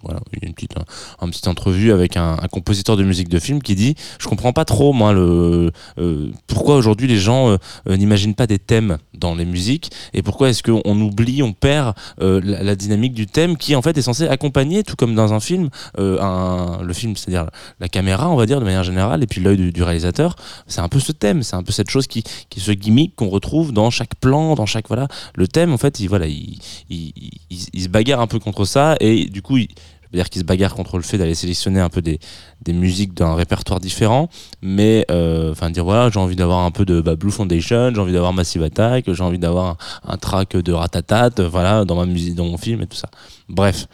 voilà, 0.04 0.22
une 0.42 0.54
petite, 0.54 0.74
petite 1.20 1.48
entrevue 1.48 1.92
avec 1.92 2.16
un, 2.16 2.38
compositeur 2.52 2.96
de 2.96 3.04
musique 3.04 3.28
de 3.28 3.40
film 3.40 3.62
qui 3.62 3.76
dit 3.76 3.96
Je 4.20 4.28
comprends 4.28 4.54
pas 4.54 4.64
trop, 4.64 4.94
moi, 4.94 5.12
le, 5.12 5.72
euh, 5.98 6.32
pourquoi 6.48 6.78
aujourd'hui 6.78 7.08
les 7.08 7.18
gens 7.18 7.50
euh, 7.50 7.58
euh, 7.90 7.98
n'imaginent 7.98 8.36
pas 8.36 8.48
des 8.48 8.60
thèmes 8.60 8.98
dans 9.14 9.36
les 9.36 9.46
musiques 9.46 9.92
et 10.14 10.22
pourquoi 10.22 10.50
est-ce 10.50 10.64
qu'on 10.64 11.02
oublie, 11.02 11.44
on 11.44 11.54
perd 11.54 11.94
la, 12.20 12.76
dynamique 12.76 13.14
du 13.14 13.28
thème 13.28 13.58
qui 13.58 13.76
en 13.76 13.82
fait 13.82 13.98
est 13.98 14.02
censé 14.02 14.28
accompagner, 14.28 14.84
tout 14.84 14.96
comme 14.96 15.14
dans 15.14 15.34
un 15.34 15.40
film, 15.40 15.70
le 15.98 16.94
film, 16.94 17.16
c'est-à-dire 17.16 17.50
la 17.80 17.90
caméra, 17.90 18.30
on 18.30 18.36
va 18.36 18.46
dire 18.46 18.60
de 18.60 18.66
manière 18.66 18.84
générale, 18.84 19.24
et 19.24 19.28
puis 19.28 19.42
l'œil 19.42 19.72
du, 19.72 19.84
réalisateur. 19.84 20.36
C'est 20.68 20.82
un 20.82 20.90
peu 20.90 21.00
ce 21.00 21.12
thème, 21.12 21.44
c'est 21.44 21.56
un 21.56 21.64
peu 21.64 21.72
cette 21.72 21.90
chose 21.90 22.08
qui, 22.08 22.24
qui 22.50 22.60
ce 22.60 22.72
gimmick 22.72 23.16
qu'on 23.16 23.30
retrouve 23.30 23.74
dans 23.74 23.90
chaque 23.90 24.16
plan, 24.16 24.56
dans 24.56 24.66
chaque 24.66 24.88
voilà. 24.88 25.08
Le 25.36 25.48
thème, 25.48 25.74
en 25.74 25.78
fait, 25.78 26.00
il 26.00 26.08
voilà, 26.08 26.28
il, 26.28 26.60
il, 26.90 27.12
il- 27.50 27.68
il 27.74 27.82
se 27.84 27.90
bagarre 27.90 28.21
un 28.22 28.28
peu 28.28 28.40
contre 28.40 28.66
ça 28.66 28.96
et 29.00 29.26
du 29.26 29.42
coup, 29.42 29.58
il, 29.58 29.68
je 30.12 30.18
veux 30.18 30.24
dire 30.24 30.30
qu'il 30.30 30.42
se 30.42 30.46
bagarre 30.46 30.76
contre 30.76 30.98
le 30.98 31.04
fait 31.04 31.18
d'aller 31.18 31.36
sélectionner 31.36 31.80
un 31.80 31.88
peu 31.88 32.02
des, 32.02 32.20
des 32.62 32.74
musiques 32.74 33.14
d'un 33.14 33.34
répertoire 33.34 33.80
différent, 33.80 34.30
mais 34.62 35.06
euh, 35.10 35.52
enfin 35.52 35.70
dire 35.70 35.86
voilà, 35.86 36.10
j'ai 36.10 36.20
envie 36.20 36.36
d'avoir 36.36 36.60
un 36.60 36.72
peu 36.72 36.84
de 36.84 37.00
bah, 37.00 37.16
Blue 37.16 37.32
Foundation, 37.32 37.92
j'ai 37.94 38.02
envie 38.02 38.12
d'avoir 38.12 38.34
Massive 38.34 38.62
Attack, 38.62 39.06
j'ai 39.10 39.24
envie 39.24 39.40
d'avoir 39.40 39.78
un, 40.06 40.18
track 40.18 40.58
de 40.58 40.74
Ratatat, 40.74 41.42
voilà, 41.50 41.86
dans 41.86 41.96
ma 41.96 42.06
musique, 42.06 42.36
dans 42.36 42.46
mon 42.46 42.58
film 42.58 42.82
et 42.82 42.88
tout 42.88 42.98
ça. 42.98 43.10
Bref, 43.48 43.88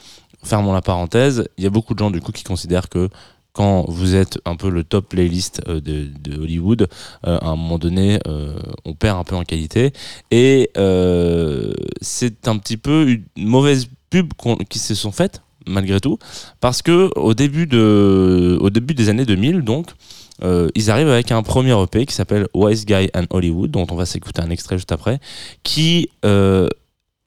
fermons 0.44 0.74
la 0.74 0.82
parenthèse. 0.82 1.48
Il 1.58 1.64
y 1.64 1.68
a 1.68 1.70
beaucoup 1.70 1.94
de 1.94 2.00
gens 2.00 2.10
du 2.10 2.20
coup 2.20 2.32
qui 2.32 2.44
considèrent 2.44 2.90
que 2.90 3.10
quand 3.54 3.86
vous 3.88 4.16
êtes 4.16 4.40
un 4.46 4.56
peu 4.56 4.70
le 4.70 4.84
top 4.84 5.10
playlist 5.10 5.62
euh, 5.68 5.80
de, 5.82 6.36
Hollywood, 6.36 6.88
euh, 7.28 7.38
à 7.40 7.50
un 7.50 7.56
moment 7.56 7.78
donné, 7.78 8.20
on 8.86 8.96
perd 8.96 9.20
un 9.20 9.24
peu 9.24 9.36
en 9.36 9.44
qualité. 9.44 9.94
Et 10.32 10.72
c'est 12.02 12.48
un 12.48 12.58
petit 12.58 12.78
peu 12.78 13.08
une 13.08 13.48
mauvaise 13.48 13.88
pub 14.10 14.34
qu'on- 14.34 14.56
qui 14.58 14.80
se 14.80 14.96
sont 14.96 15.12
faites, 15.12 15.42
malgré 15.66 16.00
tout, 16.00 16.18
parce 16.62 16.82
que 16.82 17.10
au 17.16 17.34
début, 17.34 17.68
de, 17.68 18.58
au 18.62 18.70
début 18.70 18.94
des 18.94 19.10
années 19.10 19.26
2000, 19.26 19.62
donc, 19.62 19.88
euh, 20.44 20.70
ils 20.76 20.92
arrivent 20.92 21.10
avec 21.10 21.32
un 21.32 21.42
premier 21.44 21.74
EP 21.82 22.06
qui 22.06 22.14
s'appelle 22.14 22.48
Wise 22.54 22.86
Guy 22.86 23.10
and 23.16 23.26
Hollywood, 23.32 23.72
dont 23.72 23.88
on 23.90 23.96
va 23.96 24.06
s'écouter 24.06 24.42
un 24.42 24.50
extrait 24.50 24.78
juste 24.78 24.92
après, 24.92 25.20
qui 25.64 26.10
euh, 26.26 26.68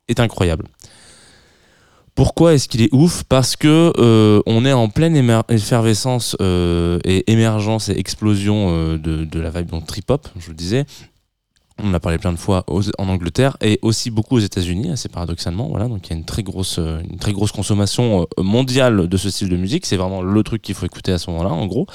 est 0.08 0.20
incroyable. 0.20 0.64
Pourquoi 2.14 2.54
est-ce 2.54 2.68
qu'il 2.68 2.82
est 2.82 2.92
ouf? 2.92 3.22
Parce 3.24 3.56
que 3.56 3.92
euh, 3.98 4.42
on 4.44 4.64
est 4.66 4.72
en 4.72 4.88
pleine 4.88 5.16
effervescence 5.48 6.36
et 6.40 7.32
émergence 7.32 7.88
et 7.88 7.98
explosion 7.98 8.96
de, 8.96 9.24
de 9.24 9.40
la 9.40 9.50
vibe 9.50 9.70
donc 9.70 9.86
trip 9.86 10.10
hop, 10.10 10.28
je 10.38 10.44
vous 10.46 10.50
le 10.50 10.56
disais. 10.56 10.84
On 11.82 11.94
a 11.94 12.00
parlé 12.00 12.18
plein 12.18 12.32
de 12.32 12.38
fois 12.38 12.64
en 12.98 13.08
Angleterre 13.08 13.56
et 13.60 13.78
aussi 13.82 14.10
beaucoup 14.10 14.36
aux 14.36 14.40
États-Unis, 14.40 14.90
assez 14.90 15.08
paradoxalement. 15.08 15.68
Voilà, 15.68 15.88
donc 15.88 16.06
il 16.06 16.10
y 16.10 16.12
a 16.14 16.16
une 16.16 16.24
très 16.24 16.42
grosse, 16.42 16.78
euh, 16.78 17.00
consommation 17.54 18.26
euh, 18.38 18.42
mondiale 18.42 19.08
de 19.08 19.16
ce 19.16 19.30
style 19.30 19.48
de 19.48 19.56
musique. 19.56 19.86
C'est 19.86 19.96
vraiment 19.96 20.22
le 20.22 20.42
truc 20.42 20.62
qu'il 20.62 20.74
faut 20.74 20.86
écouter 20.86 21.12
à 21.12 21.18
ce 21.18 21.30
moment-là, 21.30 21.50
en 21.50 21.66
gros. 21.66 21.86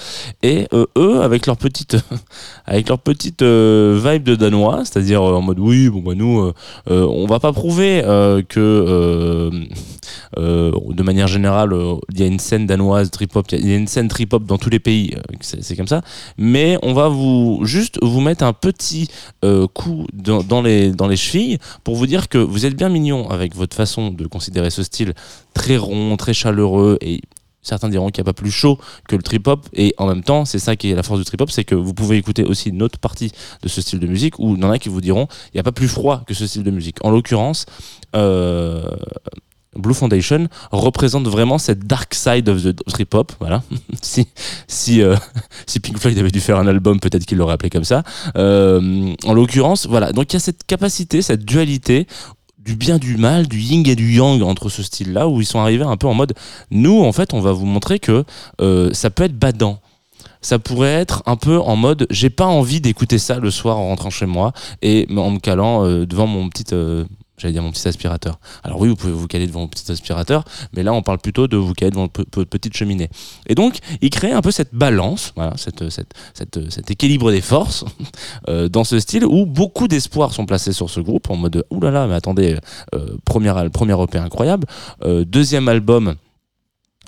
Et 0.44 0.68
euh, 0.74 0.86
eux, 0.98 1.22
avec 1.22 1.46
leur 1.46 1.58
petite, 1.58 1.98
avec 2.65 2.89
leur 2.89 3.00
petite 3.00 3.44
vibe 3.44 4.24
de 4.24 4.36
danois, 4.36 4.86
c'est-à-dire 4.86 5.22
en 5.22 5.42
mode 5.42 5.60
oui, 5.60 5.89
bon 5.89 6.01
bah 6.01 6.15
nous, 6.15 6.51
on 6.88 7.25
va 7.27 7.39
pas 7.39 7.54
prouver 7.54 8.01
que 8.50 9.51
de 10.38 11.03
manière 11.03 11.27
générale, 11.27 11.74
euh, 11.74 11.95
il 12.12 12.19
y 12.19 12.24
a 12.24 12.25
une 12.25 12.39
scène 12.39 12.65
danoise 12.65 13.12
trip-hop, 13.12 13.45
il 13.51 13.67
y 13.67 13.74
a 13.74 13.75
une 13.75 13.88
scène 13.88 14.07
trip-hop 14.07 14.45
dans 14.45 14.57
tous 14.57 14.69
les 14.69 14.79
pays, 14.79 15.13
euh, 15.15 15.36
c'est 15.41 15.75
comme 15.75 15.88
ça. 15.88 16.01
Mais 16.38 16.77
on 16.84 16.93
va 16.93 17.07
vous 17.07 17.62
juste 17.63 18.00
vous 18.01 18.22
mettre 18.22 18.43
un 18.43 18.53
petit 18.53 19.10
euh, 19.43 19.67
coup 19.67 20.05
dans, 20.13 20.62
les, 20.62 20.91
dans 20.91 21.07
les 21.07 21.17
chevilles 21.17 21.60
pour 21.84 21.95
vous 21.95 22.07
dire 22.07 22.29
que 22.29 22.38
vous 22.38 22.65
êtes 22.65 22.75
bien 22.75 22.89
mignon 22.89 23.29
avec 23.29 23.55
votre 23.55 23.75
façon 23.75 24.12
de 24.12 24.25
considérer 24.27 24.69
ce 24.69 24.84
style 24.84 25.13
très 25.53 25.77
rond, 25.77 26.17
très 26.17 26.34
chaleureux 26.34 26.98
et 27.01 27.22
Certains 27.65 27.89
diront 27.89 28.10
qu'il 28.12 28.22
n'y 28.22 28.29
a 28.29 28.31
pas 28.31 28.39
plus 28.39 28.51
chaud 28.51 28.77
que 29.10 29.15
le 29.15 29.24
trip-hop, 29.24 29.67
et 29.74 29.95
en 29.98 30.05
même 30.05 30.24
temps, 30.24 30.45
c'est 30.45 30.60
ça 30.60 30.75
qui 30.75 30.91
est 30.91 30.95
la 30.95 31.01
force 31.01 31.19
du 31.19 31.25
trip-hop, 31.25 31.50
c'est 31.50 31.63
que 31.63 31.74
vous 31.74 31.95
pouvez 31.95 32.15
écouter 32.15 32.43
aussi 32.43 32.69
une 32.69 32.84
autre 32.84 33.00
partie 33.00 33.31
de 33.63 33.67
ce 33.67 33.81
style 33.81 34.00
de 34.00 34.05
musique, 34.05 34.38
où 34.38 34.55
il 34.55 34.62
y 34.62 34.63
en 34.63 34.69
a 34.69 34.77
qui 34.77 34.88
vous 34.88 35.01
diront 35.01 35.27
il 35.48 35.55
n'y 35.55 35.60
a 35.60 35.63
pas 35.63 35.72
plus 35.72 35.88
froid 35.88 36.24
que 36.27 36.36
ce 36.36 36.45
style 36.45 36.62
de 36.62 36.69
musique. 36.69 37.03
En 37.03 37.10
l'occurrence, 37.10 37.65
euh, 38.15 38.84
Blue 39.75 39.94
Foundation 39.94 40.48
représente 40.72 41.27
vraiment 41.27 41.58
cette 41.58 41.86
dark 41.86 42.13
side 42.13 42.50
of 42.50 42.63
the 42.63 42.75
trip 42.88 43.13
hop. 43.13 43.32
Voilà. 43.39 43.63
si 44.01 44.27
si 44.67 45.01
euh, 45.01 45.15
si 45.67 45.79
Pink 45.79 45.98
Floyd 45.98 46.17
avait 46.17 46.32
dû 46.32 46.39
faire 46.39 46.58
un 46.58 46.67
album, 46.67 47.00
peut-être 47.00 47.25
qu'il 47.25 47.38
l'aurait 47.38 47.53
appelé 47.53 47.70
comme 47.70 47.84
ça. 47.84 48.03
Euh, 48.38 49.13
en 49.25 49.34
l'occurrence, 49.34 49.88
voilà. 49.88 50.12
Donc 50.12 50.32
il 50.32 50.36
y 50.36 50.38
a 50.38 50.39
cette 50.39 50.63
capacité, 50.65 51.22
cette 51.22 51.46
dualité 51.46 52.08
du 52.60 52.75
bien 52.75 52.98
du 52.98 53.17
mal, 53.17 53.48
du 53.48 53.60
yin 53.60 53.88
et 53.88 53.96
du 53.96 54.13
yang 54.13 54.41
entre 54.41 54.70
ce 54.70 54.82
style-là, 54.82 55.27
où 55.27 55.39
ils 55.39 55.46
sont 55.46 55.60
arrivés 55.60 55.84
un 55.84 55.98
peu 55.98 56.08
en 56.08 56.15
mode, 56.15 56.34
nous 56.72 57.03
en 57.03 57.12
fait, 57.12 57.34
on 57.34 57.39
va 57.39 57.51
vous 57.51 57.67
montrer 57.67 58.00
que 58.00 58.24
euh, 58.60 58.91
ça 58.94 59.10
peut 59.10 59.24
être 59.24 59.38
badant 59.38 59.79
ça 60.41 60.60
pourrait 60.60 60.94
être 60.94 61.24
un 61.25 61.38
peu 61.38 61.60
en 61.60 61.75
mode 61.75 62.05
j'ai 62.12 62.29
pas 62.29 62.46
envie 62.46 62.79
d'écouter 62.79 63.17
ça 63.17 63.39
le 63.39 63.50
soir 63.50 63.79
en 63.79 63.88
rentrant 63.88 64.12
chez 64.12 64.27
moi 64.27 64.53
et 64.84 65.08
en 65.17 65.32
me 65.32 65.39
calant 65.39 65.84
devant 66.05 66.27
mon 66.27 66.50
petit 66.50 66.72
j'allais 67.38 67.54
dire 67.54 67.63
mon 67.63 67.72
petit 67.72 67.88
aspirateur. 67.88 68.39
Alors 68.63 68.80
oui, 68.80 68.89
vous 68.89 68.96
pouvez 68.96 69.13
vous 69.13 69.27
caler 69.27 69.48
devant 69.48 69.62
mon 69.62 69.68
petit 69.68 69.92
aspirateur, 69.92 70.44
mais 70.74 70.84
là 70.84 70.94
on 70.94 71.01
parle 71.01 71.20
plutôt 71.20 71.48
de 71.48 71.58
vous 71.58 71.74
caler 71.74 71.92
devant 71.92 72.10
votre 72.34 72.50
petite 72.50 72.75
cheminée. 72.75 73.10
Et 73.48 73.56
donc, 73.56 73.80
il 74.01 74.10
crée 74.10 74.32
un 74.32 74.42
peu 74.42 74.51
cette 74.51 74.74
balance, 74.74 75.34
voilà, 75.36 75.54
cet 75.58 76.92
équilibre 76.92 77.32
des 77.32 77.42
forces 77.42 77.86
euh, 78.50 78.70
dans 78.70 78.84
ce 78.84 79.00
style 79.00 79.25
où 79.25 79.46
beaucoup 79.46 79.88
d'espoirs 79.88 80.34
sont 80.34 80.46
placés 80.46 80.74
sur 80.74 80.89
ce 80.89 81.00
groupe 81.00 81.30
en 81.30 81.36
mode 81.36 81.65
oulala, 81.70 82.08
mais 82.08 82.15
attendez, 82.15 82.58
euh, 82.94 83.18
premier, 83.25 83.54
premier 83.72 83.94
incroyable, 84.15 84.68
euh, 85.04 85.25
deuxième 85.25 85.68
album 85.68 86.15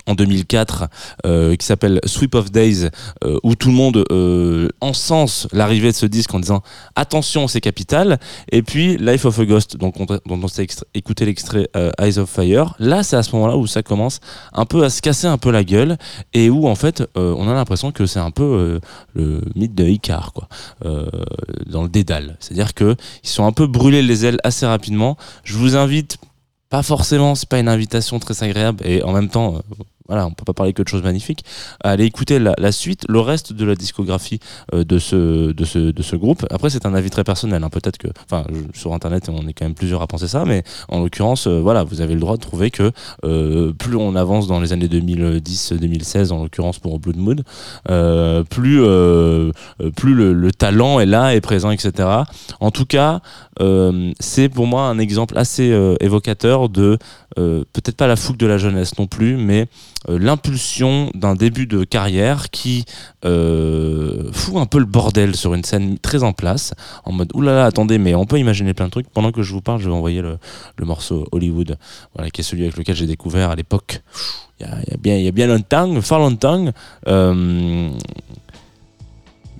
en 0.08 0.14
2004 0.14 0.88
euh, 1.26 1.54
qui 1.54 1.64
s'appelle 1.64 2.00
Sweep 2.04 2.34
of 2.34 2.50
Days 2.50 2.88
euh, 3.24 3.38
où 3.42 3.54
tout 3.54 3.68
le 3.68 3.74
monde 3.74 4.04
euh, 4.10 4.68
encense 4.80 5.46
l'arrivée 5.52 5.92
de 5.92 5.96
ce 5.96 6.06
disque 6.06 6.34
en 6.34 6.40
disant 6.40 6.62
attention 6.96 7.46
c'est 7.46 7.60
capital. 7.60 8.18
Et 8.50 8.62
puis 8.62 8.96
Life 8.96 9.24
of 9.26 9.38
a 9.38 9.44
Ghost 9.44 9.76
donc 9.76 9.94
dont 9.98 10.40
on 10.42 10.48
s'est 10.48 10.66
écouté 10.94 11.26
l'extrait 11.26 11.68
euh, 11.76 11.92
Eyes 12.00 12.18
of 12.18 12.30
Fire. 12.30 12.74
Là 12.78 13.02
c'est 13.02 13.16
à 13.16 13.22
ce 13.22 13.34
moment 13.36 13.46
là 13.46 13.56
où 13.56 13.66
ça 13.66 13.82
commence 13.82 14.20
un 14.52 14.64
peu 14.64 14.82
à 14.84 14.90
se 14.90 15.02
casser 15.02 15.26
un 15.26 15.38
peu 15.38 15.50
la 15.50 15.62
gueule 15.62 15.98
et 16.32 16.50
où 16.50 16.66
en 16.66 16.74
fait 16.74 17.04
on 17.14 17.48
a 17.48 17.54
l'impression 17.54 17.92
que 17.92 18.06
c'est 18.06 18.18
un 18.18 18.30
peu 18.30 18.80
le 19.14 19.42
mythe 19.54 19.74
de 19.74 19.84
Icar 19.84 20.32
quoi 20.32 20.48
dans 21.66 21.82
le 21.82 21.88
dédale. 21.88 22.36
C'est 22.40 22.52
à 22.52 22.54
dire 22.54 22.74
que 22.74 22.96
ils 23.22 23.28
sont 23.28 23.44
un 23.44 23.52
peu 23.52 23.66
brûlés 23.66 24.02
les 24.02 24.24
ailes 24.24 24.38
assez 24.44 24.66
rapidement. 24.66 25.16
Je 25.44 25.54
vous 25.54 25.76
invite 25.76 26.18
pas 26.70 26.82
forcément, 26.82 27.34
c'est 27.34 27.48
pas 27.48 27.58
une 27.58 27.68
invitation 27.68 28.18
très 28.18 28.42
agréable 28.42 28.86
et 28.86 29.02
en 29.02 29.12
même 29.12 29.28
temps, 29.28 29.62
voilà, 30.08 30.26
on 30.26 30.30
peut 30.30 30.44
pas 30.44 30.54
parler 30.54 30.72
que 30.72 30.82
de 30.82 30.88
choses 30.88 31.02
magnifiques. 31.02 31.44
Allez 31.84 32.04
écouter 32.04 32.38
la, 32.38 32.72
suite, 32.72 33.04
le 33.08 33.20
reste 33.20 33.52
de 33.52 33.64
la 33.66 33.74
discographie 33.74 34.40
euh, 34.72 34.82
de, 34.82 34.98
ce, 34.98 35.52
de, 35.52 35.64
ce, 35.66 35.78
de 35.78 36.02
ce 36.02 36.16
groupe. 36.16 36.46
Après, 36.50 36.70
c'est 36.70 36.86
un 36.86 36.94
avis 36.94 37.10
très 37.10 37.24
personnel. 37.24 37.62
Hein. 37.62 37.68
Peut-être 37.68 37.98
que, 37.98 38.08
enfin, 38.24 38.44
sur 38.72 38.94
Internet, 38.94 39.28
on 39.28 39.46
est 39.46 39.52
quand 39.52 39.66
même 39.66 39.74
plusieurs 39.74 40.00
à 40.00 40.06
penser 40.06 40.26
ça, 40.26 40.46
mais 40.46 40.64
en 40.88 41.00
l'occurrence, 41.00 41.46
euh, 41.46 41.60
voilà, 41.60 41.84
vous 41.84 42.00
avez 42.00 42.14
le 42.14 42.20
droit 42.20 42.36
de 42.36 42.40
trouver 42.40 42.70
que 42.70 42.90
euh, 43.24 43.72
plus 43.74 43.96
on 43.96 44.16
avance 44.16 44.46
dans 44.48 44.60
les 44.60 44.72
années 44.72 44.88
2010-2016, 44.88 46.32
en 46.32 46.42
l'occurrence 46.42 46.78
pour 46.78 46.98
Blood 46.98 47.16
Mood, 47.16 47.44
plus, 48.48 48.80
plus 49.96 50.14
le, 50.14 50.32
le, 50.32 50.52
talent 50.52 51.00
est 51.00 51.06
là, 51.06 51.34
est 51.34 51.40
présent, 51.42 51.70
etc. 51.70 52.08
En 52.60 52.70
tout 52.70 52.86
cas, 52.86 53.20
c'est 54.20 54.48
pour 54.48 54.66
moi 54.66 54.84
un 54.84 54.98
exemple 54.98 55.36
assez 55.36 55.64
évocateur 56.00 56.68
de 56.68 56.98
peut-être 57.36 57.96
pas 57.96 58.06
la 58.06 58.16
fougue 58.16 58.36
de 58.36 58.46
la 58.46 58.58
jeunesse 58.58 58.98
non 58.98 59.06
plus, 59.06 59.36
mais 59.36 59.68
l'impulsion 60.16 61.10
d'un 61.14 61.34
début 61.34 61.66
de 61.66 61.84
carrière 61.84 62.50
qui 62.50 62.84
euh, 63.24 64.30
fout 64.32 64.56
un 64.56 64.66
peu 64.66 64.78
le 64.78 64.84
bordel 64.84 65.36
sur 65.36 65.54
une 65.54 65.64
scène 65.64 65.98
très 65.98 66.22
en 66.22 66.32
place, 66.32 66.74
en 67.04 67.12
mode 67.12 67.30
oulala, 67.34 67.66
attendez, 67.66 67.98
mais 67.98 68.14
on 68.14 68.24
peut 68.24 68.38
imaginer 68.38 68.74
plein 68.74 68.86
de 68.86 68.90
trucs. 68.90 69.08
Pendant 69.10 69.32
que 69.32 69.42
je 69.42 69.52
vous 69.52 69.60
parle, 69.60 69.80
je 69.80 69.88
vais 69.88 69.94
envoyer 69.94 70.22
le, 70.22 70.38
morceau 70.80 71.26
Hollywood, 71.32 71.76
voilà, 72.14 72.30
qui 72.30 72.40
est 72.40 72.44
celui 72.44 72.62
avec 72.62 72.76
lequel 72.76 72.96
j'ai 72.96 73.06
découvert 73.06 73.50
à 73.50 73.56
l'époque. 73.56 74.02
Il 74.60 74.66
y, 74.66 74.94
a, 74.94 74.96
bien, 74.98 75.16
y 75.16 75.28
a 75.28 75.30
bien 75.30 75.46
longtemps, 75.46 76.00
fort 76.00 76.18
longtemps. 76.18 76.72
Euh, 77.06 77.90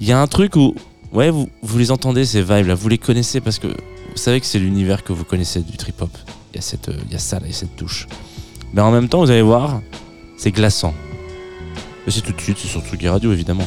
il 0.00 0.06
y 0.06 0.12
a 0.12 0.20
un 0.20 0.26
truc 0.26 0.56
où, 0.56 0.74
ouais, 1.12 1.30
vous, 1.30 1.48
vous 1.62 1.78
les 1.78 1.90
entendez 1.90 2.24
ces 2.24 2.42
vibes 2.42 2.66
là, 2.66 2.74
vous 2.74 2.88
les 2.88 2.98
connaissez 2.98 3.40
parce 3.40 3.58
que 3.58 3.68
vous 3.68 4.16
savez 4.16 4.40
que 4.40 4.46
c'est 4.46 4.58
l'univers 4.58 5.04
que 5.04 5.12
vous 5.12 5.24
connaissez 5.24 5.60
du 5.60 5.76
trip 5.76 6.00
hop. 6.02 6.10
Il 6.54 6.60
y 6.60 6.64
il 7.06 7.12
y 7.12 7.14
a 7.14 7.18
ça 7.18 7.36
là, 7.38 7.46
il 7.46 7.50
y 7.50 7.54
a 7.54 7.56
cette 7.56 7.76
touche. 7.76 8.08
Mais 8.72 8.80
en 8.80 8.90
même 8.90 9.08
temps, 9.08 9.20
vous 9.20 9.30
allez 9.30 9.42
voir, 9.42 9.80
c'est 10.38 10.52
glaçant. 10.52 10.94
Et 12.06 12.10
c'est 12.10 12.22
tout 12.22 12.32
de 12.32 12.40
suite, 12.40 12.56
c'est 12.58 12.68
sur 12.68 12.80
Tsugi 12.80 13.08
Radio 13.08 13.32
évidemment. 13.32 13.66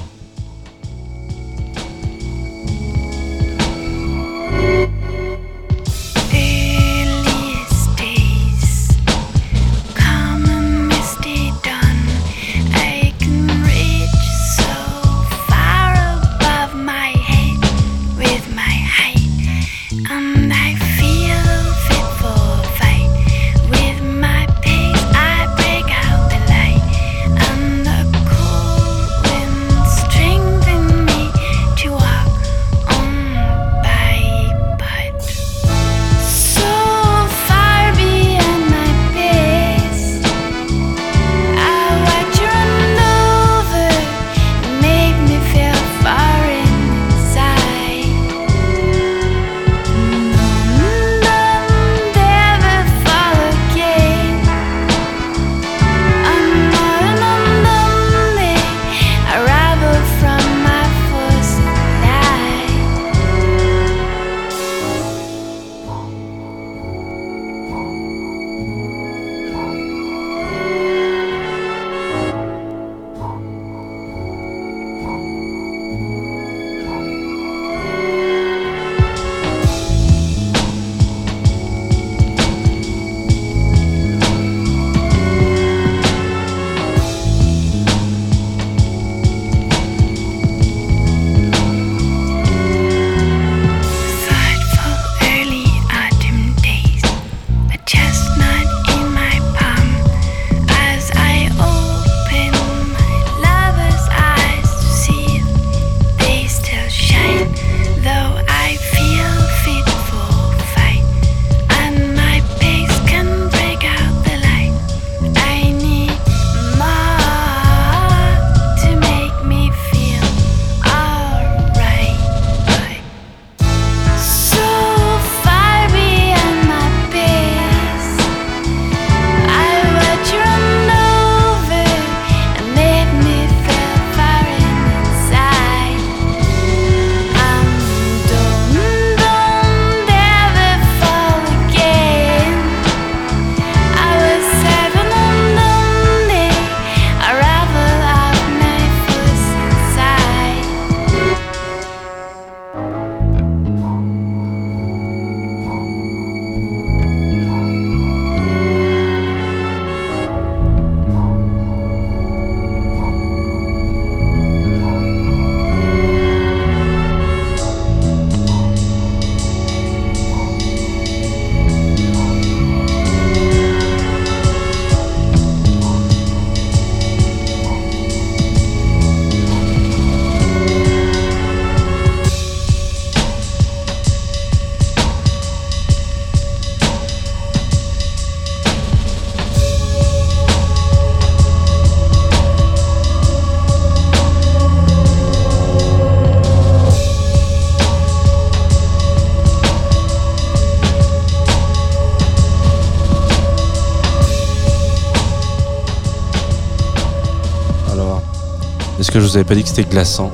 Est-ce 209.01 209.09
que 209.09 209.19
je 209.19 209.25
vous 209.25 209.35
avais 209.35 209.45
pas 209.45 209.55
dit 209.55 209.63
que 209.63 209.69
c'était 209.69 209.89
glaçant 209.89 210.31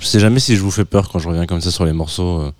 Je 0.00 0.06
sais 0.06 0.18
jamais 0.18 0.40
si 0.40 0.56
je 0.56 0.62
vous 0.62 0.70
fais 0.70 0.86
peur 0.86 1.10
quand 1.10 1.18
je 1.18 1.28
reviens 1.28 1.44
comme 1.44 1.60
ça 1.60 1.70
sur 1.70 1.84
les 1.84 1.92
morceaux 1.92 2.40
euh, 2.40 2.52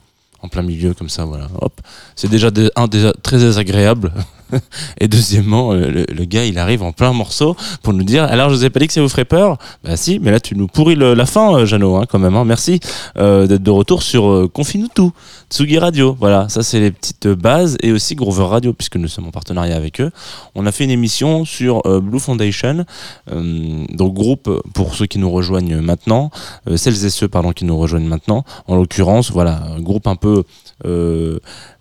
en 0.42 0.48
plein 0.48 0.60
milieu 0.60 0.92
comme 0.92 1.08
ça, 1.08 1.24
voilà. 1.24 1.48
Hop, 1.62 1.72
c'est 2.14 2.28
déjà 2.28 2.50
un 2.76 2.86
déjà 2.86 3.14
très 3.22 3.38
désagréable. 3.38 4.12
Et 5.00 5.08
deuxièmement, 5.08 5.72
le, 5.72 6.24
gars 6.24 6.44
il 6.44 6.58
arrive 6.58 6.82
en 6.82 6.92
plein 6.92 7.12
morceau 7.12 7.56
pour 7.82 7.92
nous 7.92 8.04
dire 8.04 8.24
alors 8.24 8.50
je 8.50 8.54
vous 8.56 8.64
ai 8.64 8.70
pas 8.70 8.80
dit 8.80 8.86
que 8.86 8.92
ça 8.92 9.00
vous 9.02 9.08
ferait 9.08 9.24
peur? 9.24 9.58
Bah 9.82 9.96
si, 9.96 10.18
mais 10.18 10.30
là 10.30 10.40
tu 10.40 10.54
nous 10.56 10.66
pourris 10.66 10.96
la 10.96 11.26
fin, 11.26 11.54
euh, 11.54 11.66
Jeannot, 11.66 11.96
hein, 11.96 12.04
quand 12.08 12.18
même. 12.18 12.34
hein. 12.36 12.44
Merci 12.44 12.80
euh, 13.16 13.46
d'être 13.46 13.62
de 13.62 13.70
retour 13.70 14.02
sur 14.02 14.30
euh, 14.30 14.48
Confine-nous 14.52 14.88
tout, 14.94 15.12
Tsugi 15.50 15.78
Radio. 15.78 16.16
Voilà, 16.18 16.48
ça 16.48 16.62
c'est 16.62 16.80
les 16.80 16.90
petites 16.90 17.28
bases 17.28 17.76
et 17.82 17.92
aussi 17.92 18.14
Grover 18.14 18.44
Radio 18.44 18.72
puisque 18.72 18.96
nous 18.96 19.08
sommes 19.08 19.26
en 19.26 19.30
partenariat 19.30 19.76
avec 19.76 20.00
eux. 20.00 20.10
On 20.54 20.66
a 20.66 20.72
fait 20.72 20.84
une 20.84 20.90
émission 20.90 21.44
sur 21.44 21.82
euh, 21.86 22.00
Blue 22.00 22.20
Foundation, 22.20 22.84
donc 23.30 24.14
groupe 24.14 24.50
pour 24.74 24.94
ceux 24.94 25.06
qui 25.06 25.18
nous 25.18 25.30
rejoignent 25.30 25.80
maintenant, 25.80 26.30
celles 26.76 27.04
et 27.04 27.10
ceux 27.10 27.28
pardon 27.28 27.52
qui 27.52 27.64
nous 27.64 27.76
rejoignent 27.76 28.06
maintenant. 28.06 28.44
En 28.66 28.76
l'occurrence, 28.76 29.30
voilà, 29.30 29.62
un 29.76 29.80
groupe 29.80 30.06
un 30.06 30.16
peu 30.16 30.44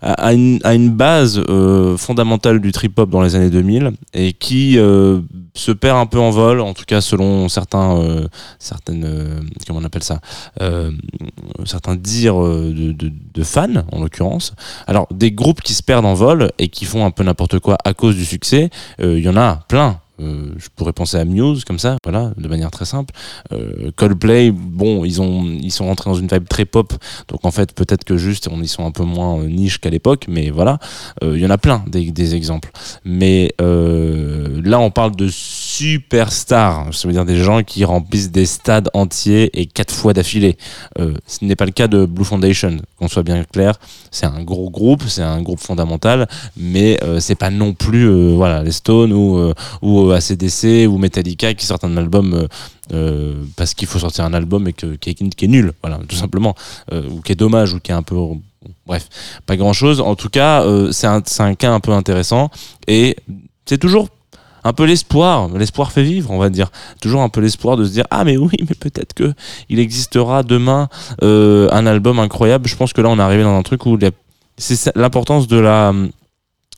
à, 0.02 0.32
une, 0.34 0.60
à 0.64 0.74
une 0.74 0.90
base 0.90 1.42
euh, 1.48 1.96
du 2.60 2.72
trip-hop 2.72 3.10
dans 3.10 3.22
les 3.22 3.34
années 3.36 3.50
2000 3.50 3.92
et 4.12 4.32
qui 4.32 4.78
euh, 4.78 5.20
se 5.54 5.72
perd 5.72 5.98
un 5.98 6.06
peu 6.06 6.18
en 6.18 6.30
vol, 6.30 6.60
en 6.60 6.74
tout 6.74 6.84
cas 6.86 7.00
selon 7.00 7.48
certains, 7.48 7.98
euh, 7.98 8.26
certaines, 8.58 9.04
euh, 9.04 9.40
comment 9.66 9.80
on 9.80 9.84
dires 11.96 12.40
de, 12.40 13.42
fans 13.42 13.84
en 13.92 14.00
l'occurrence. 14.00 14.54
Alors 14.86 15.06
des 15.12 15.32
groupes 15.32 15.60
qui 15.60 15.74
se 15.74 15.82
perdent 15.82 16.06
en 16.06 16.14
vol 16.14 16.50
et 16.58 16.68
qui 16.68 16.84
font 16.84 17.04
un 17.04 17.10
peu 17.10 17.24
n'importe 17.24 17.58
quoi 17.58 17.76
à 17.84 17.94
cause 17.94 18.16
du 18.16 18.24
succès, 18.24 18.70
il 19.00 19.18
y 19.18 19.28
en 19.28 19.36
a 19.36 19.64
plein. 19.68 20.00
Euh, 20.20 20.52
je 20.58 20.68
pourrais 20.74 20.92
penser 20.92 21.16
à 21.16 21.24
Muse 21.24 21.64
comme 21.64 21.78
ça, 21.78 21.96
voilà, 22.04 22.32
de 22.36 22.46
manière 22.48 22.70
très 22.70 22.84
simple. 22.84 23.12
Euh, 23.52 23.90
Coldplay, 23.96 24.52
bon, 24.52 25.04
ils 25.04 25.20
ont, 25.20 25.44
ils 25.44 25.72
sont 25.72 25.86
rentrés 25.86 26.08
dans 26.08 26.16
une 26.16 26.28
vibe 26.28 26.46
très 26.48 26.64
pop, 26.64 26.92
donc 27.28 27.44
en 27.44 27.50
fait 27.50 27.74
peut-être 27.74 28.04
que 28.04 28.16
juste 28.16 28.48
on, 28.50 28.60
ils 28.62 28.68
sont 28.68 28.86
un 28.86 28.92
peu 28.92 29.02
moins 29.02 29.40
euh, 29.40 29.48
niche 29.48 29.80
qu'à 29.80 29.90
l'époque, 29.90 30.26
mais 30.28 30.50
voilà, 30.50 30.78
il 31.22 31.38
y 31.38 31.46
en 31.46 31.50
a 31.50 31.58
plein 31.58 31.84
des, 31.88 32.12
des 32.12 32.34
exemples. 32.34 32.70
Mais 33.04 33.54
là 33.58 34.78
on 34.78 34.90
parle 34.90 35.16
de 35.16 35.28
superstars, 35.74 36.94
ça 36.94 37.08
veut 37.08 37.14
dire 37.14 37.24
des 37.24 37.36
gens 37.36 37.64
qui 37.64 37.84
remplissent 37.84 38.30
des 38.30 38.46
stades 38.46 38.88
entiers 38.94 39.50
et 39.58 39.66
quatre 39.66 39.92
fois 39.92 40.12
d'affilée. 40.12 40.56
Euh, 41.00 41.14
ce 41.26 41.44
n'est 41.44 41.56
pas 41.56 41.64
le 41.64 41.72
cas 41.72 41.88
de 41.88 42.06
Blue 42.06 42.24
Foundation, 42.24 42.76
qu'on 42.96 43.08
soit 43.08 43.24
bien 43.24 43.42
clair. 43.42 43.74
C'est 44.12 44.26
un 44.26 44.42
gros 44.44 44.70
groupe, 44.70 45.02
c'est 45.08 45.22
un 45.22 45.42
groupe 45.42 45.58
fondamental, 45.58 46.28
mais 46.56 47.02
euh, 47.02 47.18
c'est 47.18 47.34
pas 47.34 47.50
non 47.50 47.72
plus 47.72 48.08
euh, 48.08 48.34
voilà 48.36 48.62
les 48.62 48.70
Stones 48.70 49.12
ou 49.12 49.36
euh, 49.36 49.52
ou 49.82 50.12
ACDC 50.12 50.86
ou 50.88 50.96
Metallica 50.98 51.54
qui 51.54 51.66
sortent 51.66 51.84
un 51.84 51.96
album 51.96 52.46
parce 53.56 53.74
qu'il 53.74 53.88
faut 53.88 53.98
sortir 53.98 54.24
un 54.24 54.34
album 54.34 54.68
et 54.68 54.72
que, 54.74 54.94
qui, 54.94 55.10
est, 55.10 55.48
nul, 55.48 55.72
voilà, 55.82 55.98
tout 56.06 56.16
simplement, 56.16 56.54
ou 56.92 57.20
qui 57.22 57.32
est 57.32 57.40
dommage 57.46 57.72
ou 57.72 57.80
qui 57.80 57.90
est 57.90 57.94
un 57.94 58.02
peu 58.02 58.16
bref, 58.86 59.08
pas 59.46 59.56
grand 59.56 59.72
chose. 59.72 60.00
En 60.00 60.14
tout 60.14 60.28
cas, 60.28 60.62
c'est 60.92 61.06
un 61.06 61.54
cas 61.54 61.72
un 61.72 61.80
peu 61.80 61.92
intéressant 61.92 62.50
et 62.86 63.16
c'est 63.64 63.78
toujours 63.78 64.08
un 64.64 64.72
peu 64.72 64.84
l'espoir, 64.84 65.48
l'espoir 65.50 65.92
fait 65.92 66.02
vivre, 66.02 66.30
on 66.30 66.38
va 66.38 66.50
dire. 66.50 66.70
Toujours 67.00 67.22
un 67.22 67.28
peu 67.28 67.40
l'espoir 67.40 67.76
de 67.76 67.84
se 67.84 67.92
dire 67.92 68.06
ah 68.10 68.24
mais 68.24 68.36
oui, 68.36 68.56
mais 68.68 68.74
peut-être 68.74 69.12
que 69.12 69.32
il 69.68 69.78
existera 69.78 70.42
demain 70.42 70.88
euh, 71.22 71.68
un 71.70 71.86
album 71.86 72.18
incroyable. 72.18 72.68
Je 72.68 72.76
pense 72.76 72.92
que 72.92 73.00
là 73.00 73.08
on 73.10 73.18
est 73.18 73.22
arrivé 73.22 73.42
dans 73.42 73.56
un 73.56 73.62
truc 73.62 73.86
où 73.86 73.98
c'est 74.56 74.96
l'importance 74.96 75.46
de 75.46 75.58
la 75.58 75.92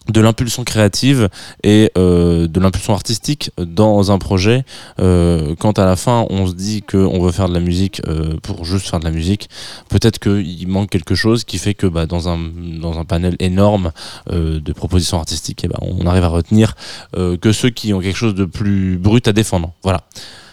de 0.09 0.21
l'impulsion 0.21 0.64
créative 0.64 1.29
et 1.62 1.90
euh, 1.99 2.47
de 2.47 2.61
l'impulsion 2.61 2.95
artistique 2.95 3.51
dans 3.59 4.11
un 4.11 4.19
projet. 4.19 4.64
Euh, 5.01 5.55
quand 5.59 5.79
à 5.79 5.85
la 5.85 5.97
fin 5.97 6.27
on 6.31 6.47
se 6.47 6.55
dit 6.55 6.83
qu'on 6.83 7.21
veut 7.21 7.33
faire 7.33 7.49
de 7.49 7.55
la 7.55 7.61
musique 7.61 8.03
euh, 8.07 8.37
pour 8.42 8.64
juste 8.64 8.88
faire 8.88 9.01
de 9.01 9.05
la 9.05 9.11
musique, 9.11 9.49
peut-être 9.88 10.19
qu'il 10.19 10.69
manque 10.69 10.90
quelque 10.90 11.14
chose 11.14 11.45
qui 11.45 11.59
fait 11.59 11.75
que 11.75 11.87
bah, 11.87 12.07
dans, 12.07 12.29
un, 12.29 12.38
dans 12.81 12.99
un 12.99 13.05
panel 13.05 13.37
énorme 13.38 13.92
de 14.31 14.73
propositions 14.73 15.19
artistiques, 15.19 15.62
eh 15.64 15.69
ben, 15.69 15.79
on 15.81 16.07
arrive 16.07 16.25
à 16.25 16.29
retenir 16.29 16.75
que 17.14 17.53
ceux 17.53 17.71
qui 17.71 17.92
ont 17.92 18.01
quelque 18.01 18.16
chose 18.16 18.35
de 18.35 18.45
plus 18.45 18.99
brut 18.99 19.27
à 19.29 19.33
défendre. 19.33 19.73
Voilà. 19.83 20.03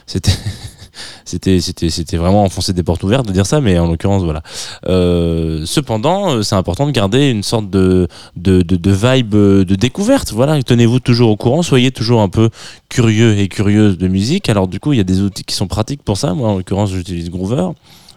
C'était. 0.05 0.31
C'était, 1.25 1.59
c'était, 1.59 1.89
c'était 1.89 2.17
vraiment 2.17 2.43
enfoncer 2.43 2.73
des 2.73 2.83
portes 2.83 3.03
ouvertes 3.03 3.25
de 3.27 3.31
dire 3.31 3.45
ça, 3.45 3.61
mais 3.61 3.77
en 3.79 3.87
l'occurrence, 3.87 4.23
voilà. 4.23 4.43
Euh, 4.87 5.65
cependant, 5.65 6.31
euh, 6.35 6.41
c'est 6.41 6.55
important 6.55 6.85
de 6.85 6.91
garder 6.91 7.29
une 7.29 7.43
sorte 7.43 7.69
de, 7.69 8.07
de, 8.35 8.91
vibe 8.91 9.35
euh, 9.35 9.65
de 9.65 9.75
découverte. 9.75 10.31
Voilà, 10.31 10.61
tenez-vous 10.61 10.99
toujours 10.99 11.29
au 11.29 11.35
courant, 11.35 11.61
soyez 11.61 11.91
toujours 11.91 12.21
un 12.21 12.29
peu 12.29 12.49
curieux 12.89 13.37
et 13.37 13.47
curieuse 13.47 13.97
de 13.97 14.07
musique. 14.07 14.49
Alors 14.49 14.67
du 14.67 14.79
coup, 14.79 14.93
il 14.93 14.97
y 14.97 15.01
a 15.01 15.05
des 15.05 15.21
outils 15.21 15.43
qui 15.43 15.55
sont 15.55 15.67
pratiques 15.67 16.03
pour 16.03 16.17
ça. 16.17 16.33
Moi, 16.33 16.49
en 16.49 16.57
l'occurrence, 16.57 16.91
j'utilise 16.91 17.29
Groover. 17.29 17.69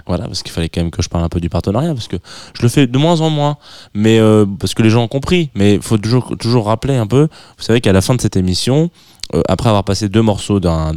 Voilà, 0.07 0.27
parce 0.27 0.45
qu'il 0.45 0.53
fallait 0.53 0.69
quand 0.69 0.83
même 0.83 0.93
que 0.93 1.03
je 1.03 1.09
parle 1.09 1.25
un 1.25 1.29
peu 1.29 1.41
du 1.41 1.49
partenariat, 1.49 1.93
parce 1.93 2.07
que 2.07 2.15
je 2.55 2.63
le 2.63 2.69
fais 2.69 2.87
de 2.87 2.97
moins 2.97 3.23
en 3.23 3.29
moins, 3.29 3.57
mais 3.93 4.21
parce 4.61 4.73
que 4.73 4.85
les 4.85 4.91
gens 4.91 5.03
ont 5.03 5.09
compris. 5.09 5.51
Mais 5.57 5.75
il 5.75 5.83
faut 5.83 5.99
toujours, 5.99 6.37
toujours 6.39 6.67
rappeler 6.67 6.95
un 6.95 7.09
peu. 7.09 7.23
Vous 7.59 7.65
savez 7.65 7.81
qu'à 7.81 7.93
la 7.93 8.01
fin 8.01 8.15
de 8.15 8.21
cette 8.21 8.37
émission, 8.37 8.91
euh, 9.35 9.43
après 9.49 9.69
avoir 9.69 9.85
passé 9.85 10.09
deux 10.09 10.23
morceaux 10.23 10.61
d'un 10.61 10.93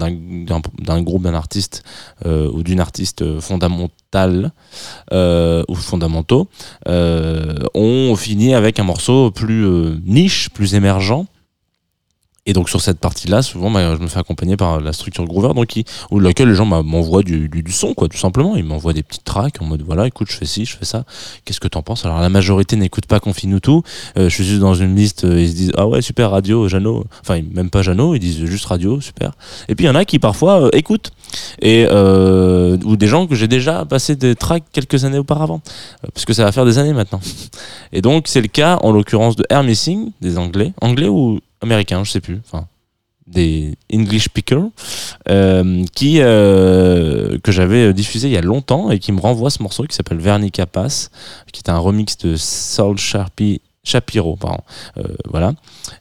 groupe, 1.02 1.24
d'un 1.24 1.34
artiste 1.34 1.84
euh, 2.26 2.50
ou 2.52 2.62
d'une 2.64 2.80
artiste 2.80 3.40
fondamentale 3.40 4.52
euh, 5.14 5.64
ou 5.68 5.76
fondamentaux, 5.76 6.48
on 6.86 8.16
finit 8.16 8.54
avec 8.54 8.80
un 8.80 8.84
morceau 8.84 9.32
plus 9.32 9.66
niche, 10.06 10.50
plus 10.50 10.76
émergent. 10.76 11.26
Et 12.46 12.54
donc 12.54 12.70
sur 12.70 12.82
cette 12.82 13.00
partie-là, 13.00 13.42
souvent, 13.42 13.70
bah, 13.70 13.96
je 13.96 14.02
me 14.02 14.08
fais 14.08 14.20
accompagner 14.20 14.58
par 14.58 14.80
la 14.80 14.94
structure 14.94 15.26
Groover, 15.26 15.54
donc 15.54 15.68
qui, 15.68 15.86
où 16.10 16.20
laquelle 16.20 16.50
les 16.50 16.56
gens 16.56 16.66
bah, 16.66 16.82
m'envoient 16.84 17.24
du, 17.24 17.50
du, 17.50 17.72
son, 17.72 17.94
quoi, 17.94 18.08
tout 18.08 18.18
simplement. 18.18 18.56
Ils 18.56 18.64
m'envoient 18.64 18.94
des 18.94 19.04
petites 19.04 19.24
tracks 19.24 19.62
en 19.62 19.66
mode 19.66 19.84
voilà, 19.84 20.08
écoute, 20.08 20.28
je 20.32 20.36
fais 20.38 20.46
ci, 20.46 20.66
je 20.66 20.76
fais 20.76 20.86
ça. 20.86 21.04
Qu'est-ce 21.46 21.60
que 21.60 21.68
t'en 21.68 21.82
penses? 21.82 22.06
Alors 22.06 22.20
la 22.20 22.30
majorité 22.30 22.76
n'écoute 22.76 23.06
pas 23.06 23.20
Confine-nous 23.20 23.60
tout. 23.60 23.84
Euh, 24.18 24.30
je 24.30 24.34
suis 24.34 24.44
juste 24.44 24.62
dans 24.62 24.74
une 24.74 24.96
liste, 24.96 25.26
euh, 25.26 25.42
ils 25.42 25.50
se 25.50 25.56
disent 25.56 25.72
ah 25.78 25.88
ouais 25.88 26.02
super 26.02 26.32
radio, 26.32 26.68
Jeannot. 26.68 27.06
Enfin 27.22 27.42
même 27.54 27.70
pas 27.70 27.82
Jeannot, 27.82 28.16
ils 28.16 28.20
disent 28.20 28.46
juste 28.46 28.66
radio, 28.66 29.02
super. 29.02 29.34
Et 29.68 29.76
puis 29.76 29.86
il 29.86 29.88
y 29.88 29.92
en 29.92 29.96
a 29.96 30.06
qui 30.06 30.20
parfois 30.20 30.64
euh, 30.64 30.70
écoutent 30.74 31.12
et 31.62 31.86
ou 31.86 32.96
des 32.96 33.08
gens 33.08 33.28
que 33.28 33.36
j'ai 33.36 33.48
déjà 33.48 33.86
passé 33.86 34.16
des 34.16 34.36
tracks 34.36 34.64
quelques 34.72 35.06
années 35.06 35.20
auparavant, 35.20 35.62
parce 36.14 36.26
que 36.26 36.34
ça 36.34 36.44
va 36.44 36.52
faire 36.52 36.66
des 36.66 36.78
années 36.78 36.94
maintenant. 36.94 37.20
Et 37.92 38.02
donc 38.02 38.28
c'est 38.28 38.42
le 38.42 38.48
cas 38.48 38.80
en 38.82 38.92
l'occurrence 38.92 39.36
de 39.36 39.46
Air 39.50 39.64
Missing, 39.64 40.12
des 40.22 40.38
Anglais, 40.38 40.74
Anglais 40.82 41.08
ou 41.08 41.40
Américains, 41.62 42.04
je 42.04 42.12
sais 42.12 42.22
plus. 42.22 42.40
Enfin 42.46 42.68
des 43.30 43.76
English 43.94 44.26
speakers 44.26 44.70
euh, 45.30 45.86
qui 45.94 46.18
euh, 46.20 47.38
que 47.44 47.52
j'avais 47.52 47.94
diffusé 47.94 48.28
il 48.28 48.34
y 48.34 48.38
a 48.38 48.42
longtemps 48.42 48.90
et 48.92 49.00
qui 49.00 49.12
me 49.12 49.20
renvoie 49.20 49.52
ce 49.52 49.62
morceau 49.62 49.84
qui 49.84 49.96
s'appelle 49.96 50.18
Vernica 50.18 50.66
Pass 50.66 51.12
qui 51.54 51.62
est 51.62 51.70
un 51.70 51.78
remix 51.78 52.18
de 52.18 52.36
Saul 52.36 52.98
Sharpie 52.98 53.62
Shapiro 53.84 54.36
pardon 54.36 54.64
Euh, 54.98 55.04
voilà. 55.30 55.54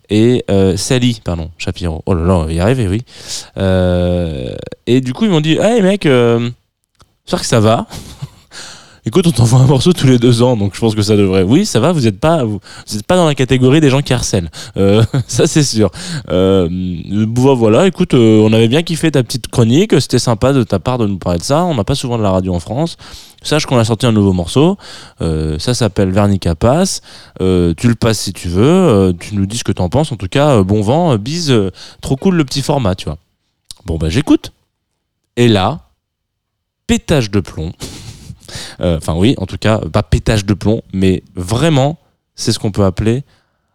Et 0.09 0.45
Sally 0.77 1.21
pardon 1.23 1.51
Shapiro. 1.59 2.03
Oh 2.07 2.15
là 2.15 2.25
là 2.25 2.51
y 2.51 2.61
arrivé 2.61 2.89
oui. 2.89 3.03
Et 4.87 5.01
du 5.01 5.13
coup 5.13 5.25
ils 5.25 5.31
m'ont 5.31 5.43
dit 5.43 5.59
hey 5.61 5.83
mec 5.83 6.05
j'espère 6.05 7.41
que 7.41 7.47
ça 7.47 7.61
va 7.61 7.87
Écoute, 9.09 9.27
on 9.27 9.31
t'envoie 9.31 9.61
un 9.61 9.67
morceau 9.67 9.95
tous 9.95 10.07
les 10.07 10.19
deux 10.19 10.43
ans, 10.43 10.55
donc 10.55 10.75
je 10.75 10.81
pense 10.81 10.95
que 10.95 11.01
ça 11.01 11.17
devrait. 11.17 11.43
Oui, 11.43 11.65
ça 11.65 11.81
va. 11.81 11.93
Vous 11.93 12.03
n'êtes 12.03 12.21
pas, 12.21 12.45
vous, 12.45 12.61
pas 13.07 13.17
dans 13.17 13.27
la 13.27 13.35
catégorie 13.35 13.81
des 13.81 13.89
gens 13.89 14.03
qui 14.03 14.13
harcèlent. 14.13 14.51
Euh, 14.77 15.03
ça, 15.27 15.47
c'est 15.47 15.63
sûr. 15.63 15.91
Euh, 16.29 16.69
bon, 16.71 17.55
voilà. 17.55 17.87
Écoute, 17.87 18.13
euh, 18.13 18.43
on 18.43 18.53
avait 18.53 18.69
bien 18.69 18.83
kiffé 18.83 19.11
ta 19.11 19.23
petite 19.23 19.49
chronique. 19.49 19.99
C'était 19.99 20.19
sympa 20.19 20.53
de 20.53 20.63
ta 20.63 20.79
part 20.79 20.99
de 20.99 21.07
nous 21.07 21.17
parler 21.17 21.39
de 21.39 21.43
ça. 21.43 21.65
On 21.65 21.75
n'a 21.75 21.85
pas 21.85 21.95
souvent 21.95 22.19
de 22.19 22.23
la 22.23 22.31
radio 22.31 22.53
en 22.53 22.61
France. 22.61 22.99
Sache 23.43 23.65
qu'on 23.65 23.79
a 23.79 23.85
sorti 23.87 24.05
un 24.05 24.13
nouveau 24.13 24.35
morceau. 24.35 24.77
Euh, 25.23 25.59
ça 25.59 25.73
s'appelle 25.73 26.11
Vernica 26.11 26.55
Pass. 26.55 27.01
Tu 27.41 27.45
le 27.45 27.95
passes 27.95 28.19
si 28.19 28.35
tu 28.35 28.49
veux. 28.49 29.15
Tu 29.19 29.37
nous 29.37 29.47
dis 29.47 29.57
ce 29.57 29.65
que 29.65 29.73
t'en 29.73 29.89
penses. 29.89 30.13
En 30.13 30.17
tout 30.17 30.29
cas, 30.29 30.63
bon 30.63 30.83
vent. 30.83 31.17
bise. 31.17 31.55
trop 32.03 32.17
cool 32.17 32.35
le 32.35 32.45
petit 32.45 32.61
format, 32.61 32.95
tu 32.95 33.07
vois. 33.07 33.17
Bon, 33.87 33.97
bah, 33.97 34.11
j'écoute. 34.11 34.53
Et 35.39 35.49
là, 35.49 35.81
pétage 36.87 37.31
de 37.31 37.41
plomb. 37.41 37.73
Euh, 38.81 38.97
Enfin 38.99 39.15
oui, 39.15 39.35
en 39.39 39.47
tout 39.47 39.59
cas, 39.59 39.79
pas 39.79 40.03
pétage 40.03 40.45
de 40.45 40.55
plomb, 40.55 40.83
mais 40.93 41.23
vraiment, 41.35 41.99
c'est 42.35 42.53
ce 42.53 42.59
qu'on 42.59 42.71
peut 42.73 42.85
appeler 42.85 43.25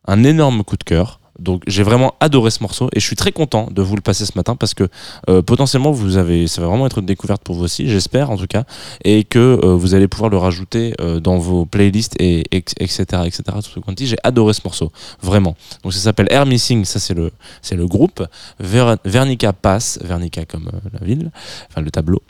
un 0.07 0.23
énorme 0.23 0.63
coup 0.63 0.77
de 0.77 0.83
cœur. 0.83 1.19
Donc 1.43 1.61
j'ai 1.67 1.83
vraiment 1.83 2.15
adoré 2.19 2.49
ce 2.51 2.61
morceau 2.63 2.89
et 2.93 2.99
je 2.99 3.05
suis 3.05 3.15
très 3.15 3.31
content 3.31 3.67
de 3.71 3.81
vous 3.81 3.95
le 3.95 4.01
passer 4.01 4.25
ce 4.25 4.31
matin 4.35 4.55
parce 4.55 4.73
que 4.73 4.87
euh, 5.29 5.41
potentiellement 5.41 5.91
vous 5.91 6.17
avez, 6.17 6.47
ça 6.47 6.61
va 6.61 6.67
vraiment 6.67 6.85
être 6.87 6.97
une 6.99 7.05
découverte 7.05 7.43
pour 7.43 7.55
vous 7.55 7.63
aussi, 7.63 7.87
j'espère 7.89 8.31
en 8.31 8.37
tout 8.37 8.47
cas, 8.47 8.63
et 9.03 9.23
que 9.23 9.59
euh, 9.63 9.75
vous 9.75 9.93
allez 9.93 10.07
pouvoir 10.07 10.29
le 10.29 10.37
rajouter 10.37 10.93
euh, 11.01 11.19
dans 11.19 11.37
vos 11.37 11.65
playlists 11.65 12.15
et 12.19 12.43
etc 12.51 13.03
etc. 13.25 13.43
Tout 13.55 13.61
ce 13.75 13.79
qu'on 13.79 13.91
dit, 13.91 14.07
j'ai 14.07 14.17
adoré 14.23 14.53
ce 14.53 14.61
morceau, 14.65 14.91
vraiment. 15.21 15.55
Donc 15.83 15.93
ça 15.93 15.99
s'appelle 15.99 16.27
Air 16.31 16.45
Missing, 16.45 16.85
ça 16.85 16.99
c'est 16.99 17.13
le 17.13 17.31
c'est 17.61 17.75
le 17.75 17.85
groupe. 17.87 18.23
Ver- 18.59 18.97
Vernica 19.05 19.53
Pass, 19.53 19.99
Vernica 20.03 20.45
comme 20.45 20.71
la 20.99 21.05
ville, 21.05 21.31
enfin 21.69 21.81
le 21.81 21.91
tableau. 21.91 22.21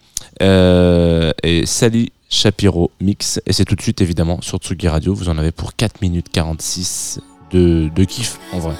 Et 0.41 1.65
Sally 1.65 2.11
Shapiro 2.29 2.89
Mix. 2.99 3.39
Et 3.45 3.53
c'est 3.53 3.65
tout 3.65 3.75
de 3.75 3.81
suite 3.81 4.01
évidemment 4.01 4.41
sur 4.41 4.57
Tsugi 4.57 4.87
Radio. 4.87 5.13
Vous 5.13 5.29
en 5.29 5.37
avez 5.37 5.51
pour 5.51 5.75
4 5.75 6.01
minutes 6.01 6.27
46 6.31 7.19
de, 7.51 7.89
de 7.93 8.03
kiff 8.03 8.39
en 8.51 8.59
vrai. 8.59 8.73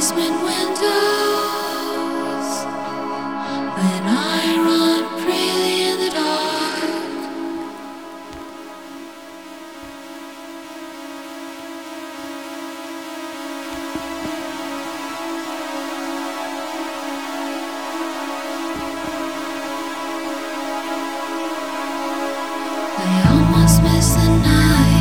basement 0.00 0.47
Miss 23.82 24.14
the 24.14 24.28
night. 24.42 24.97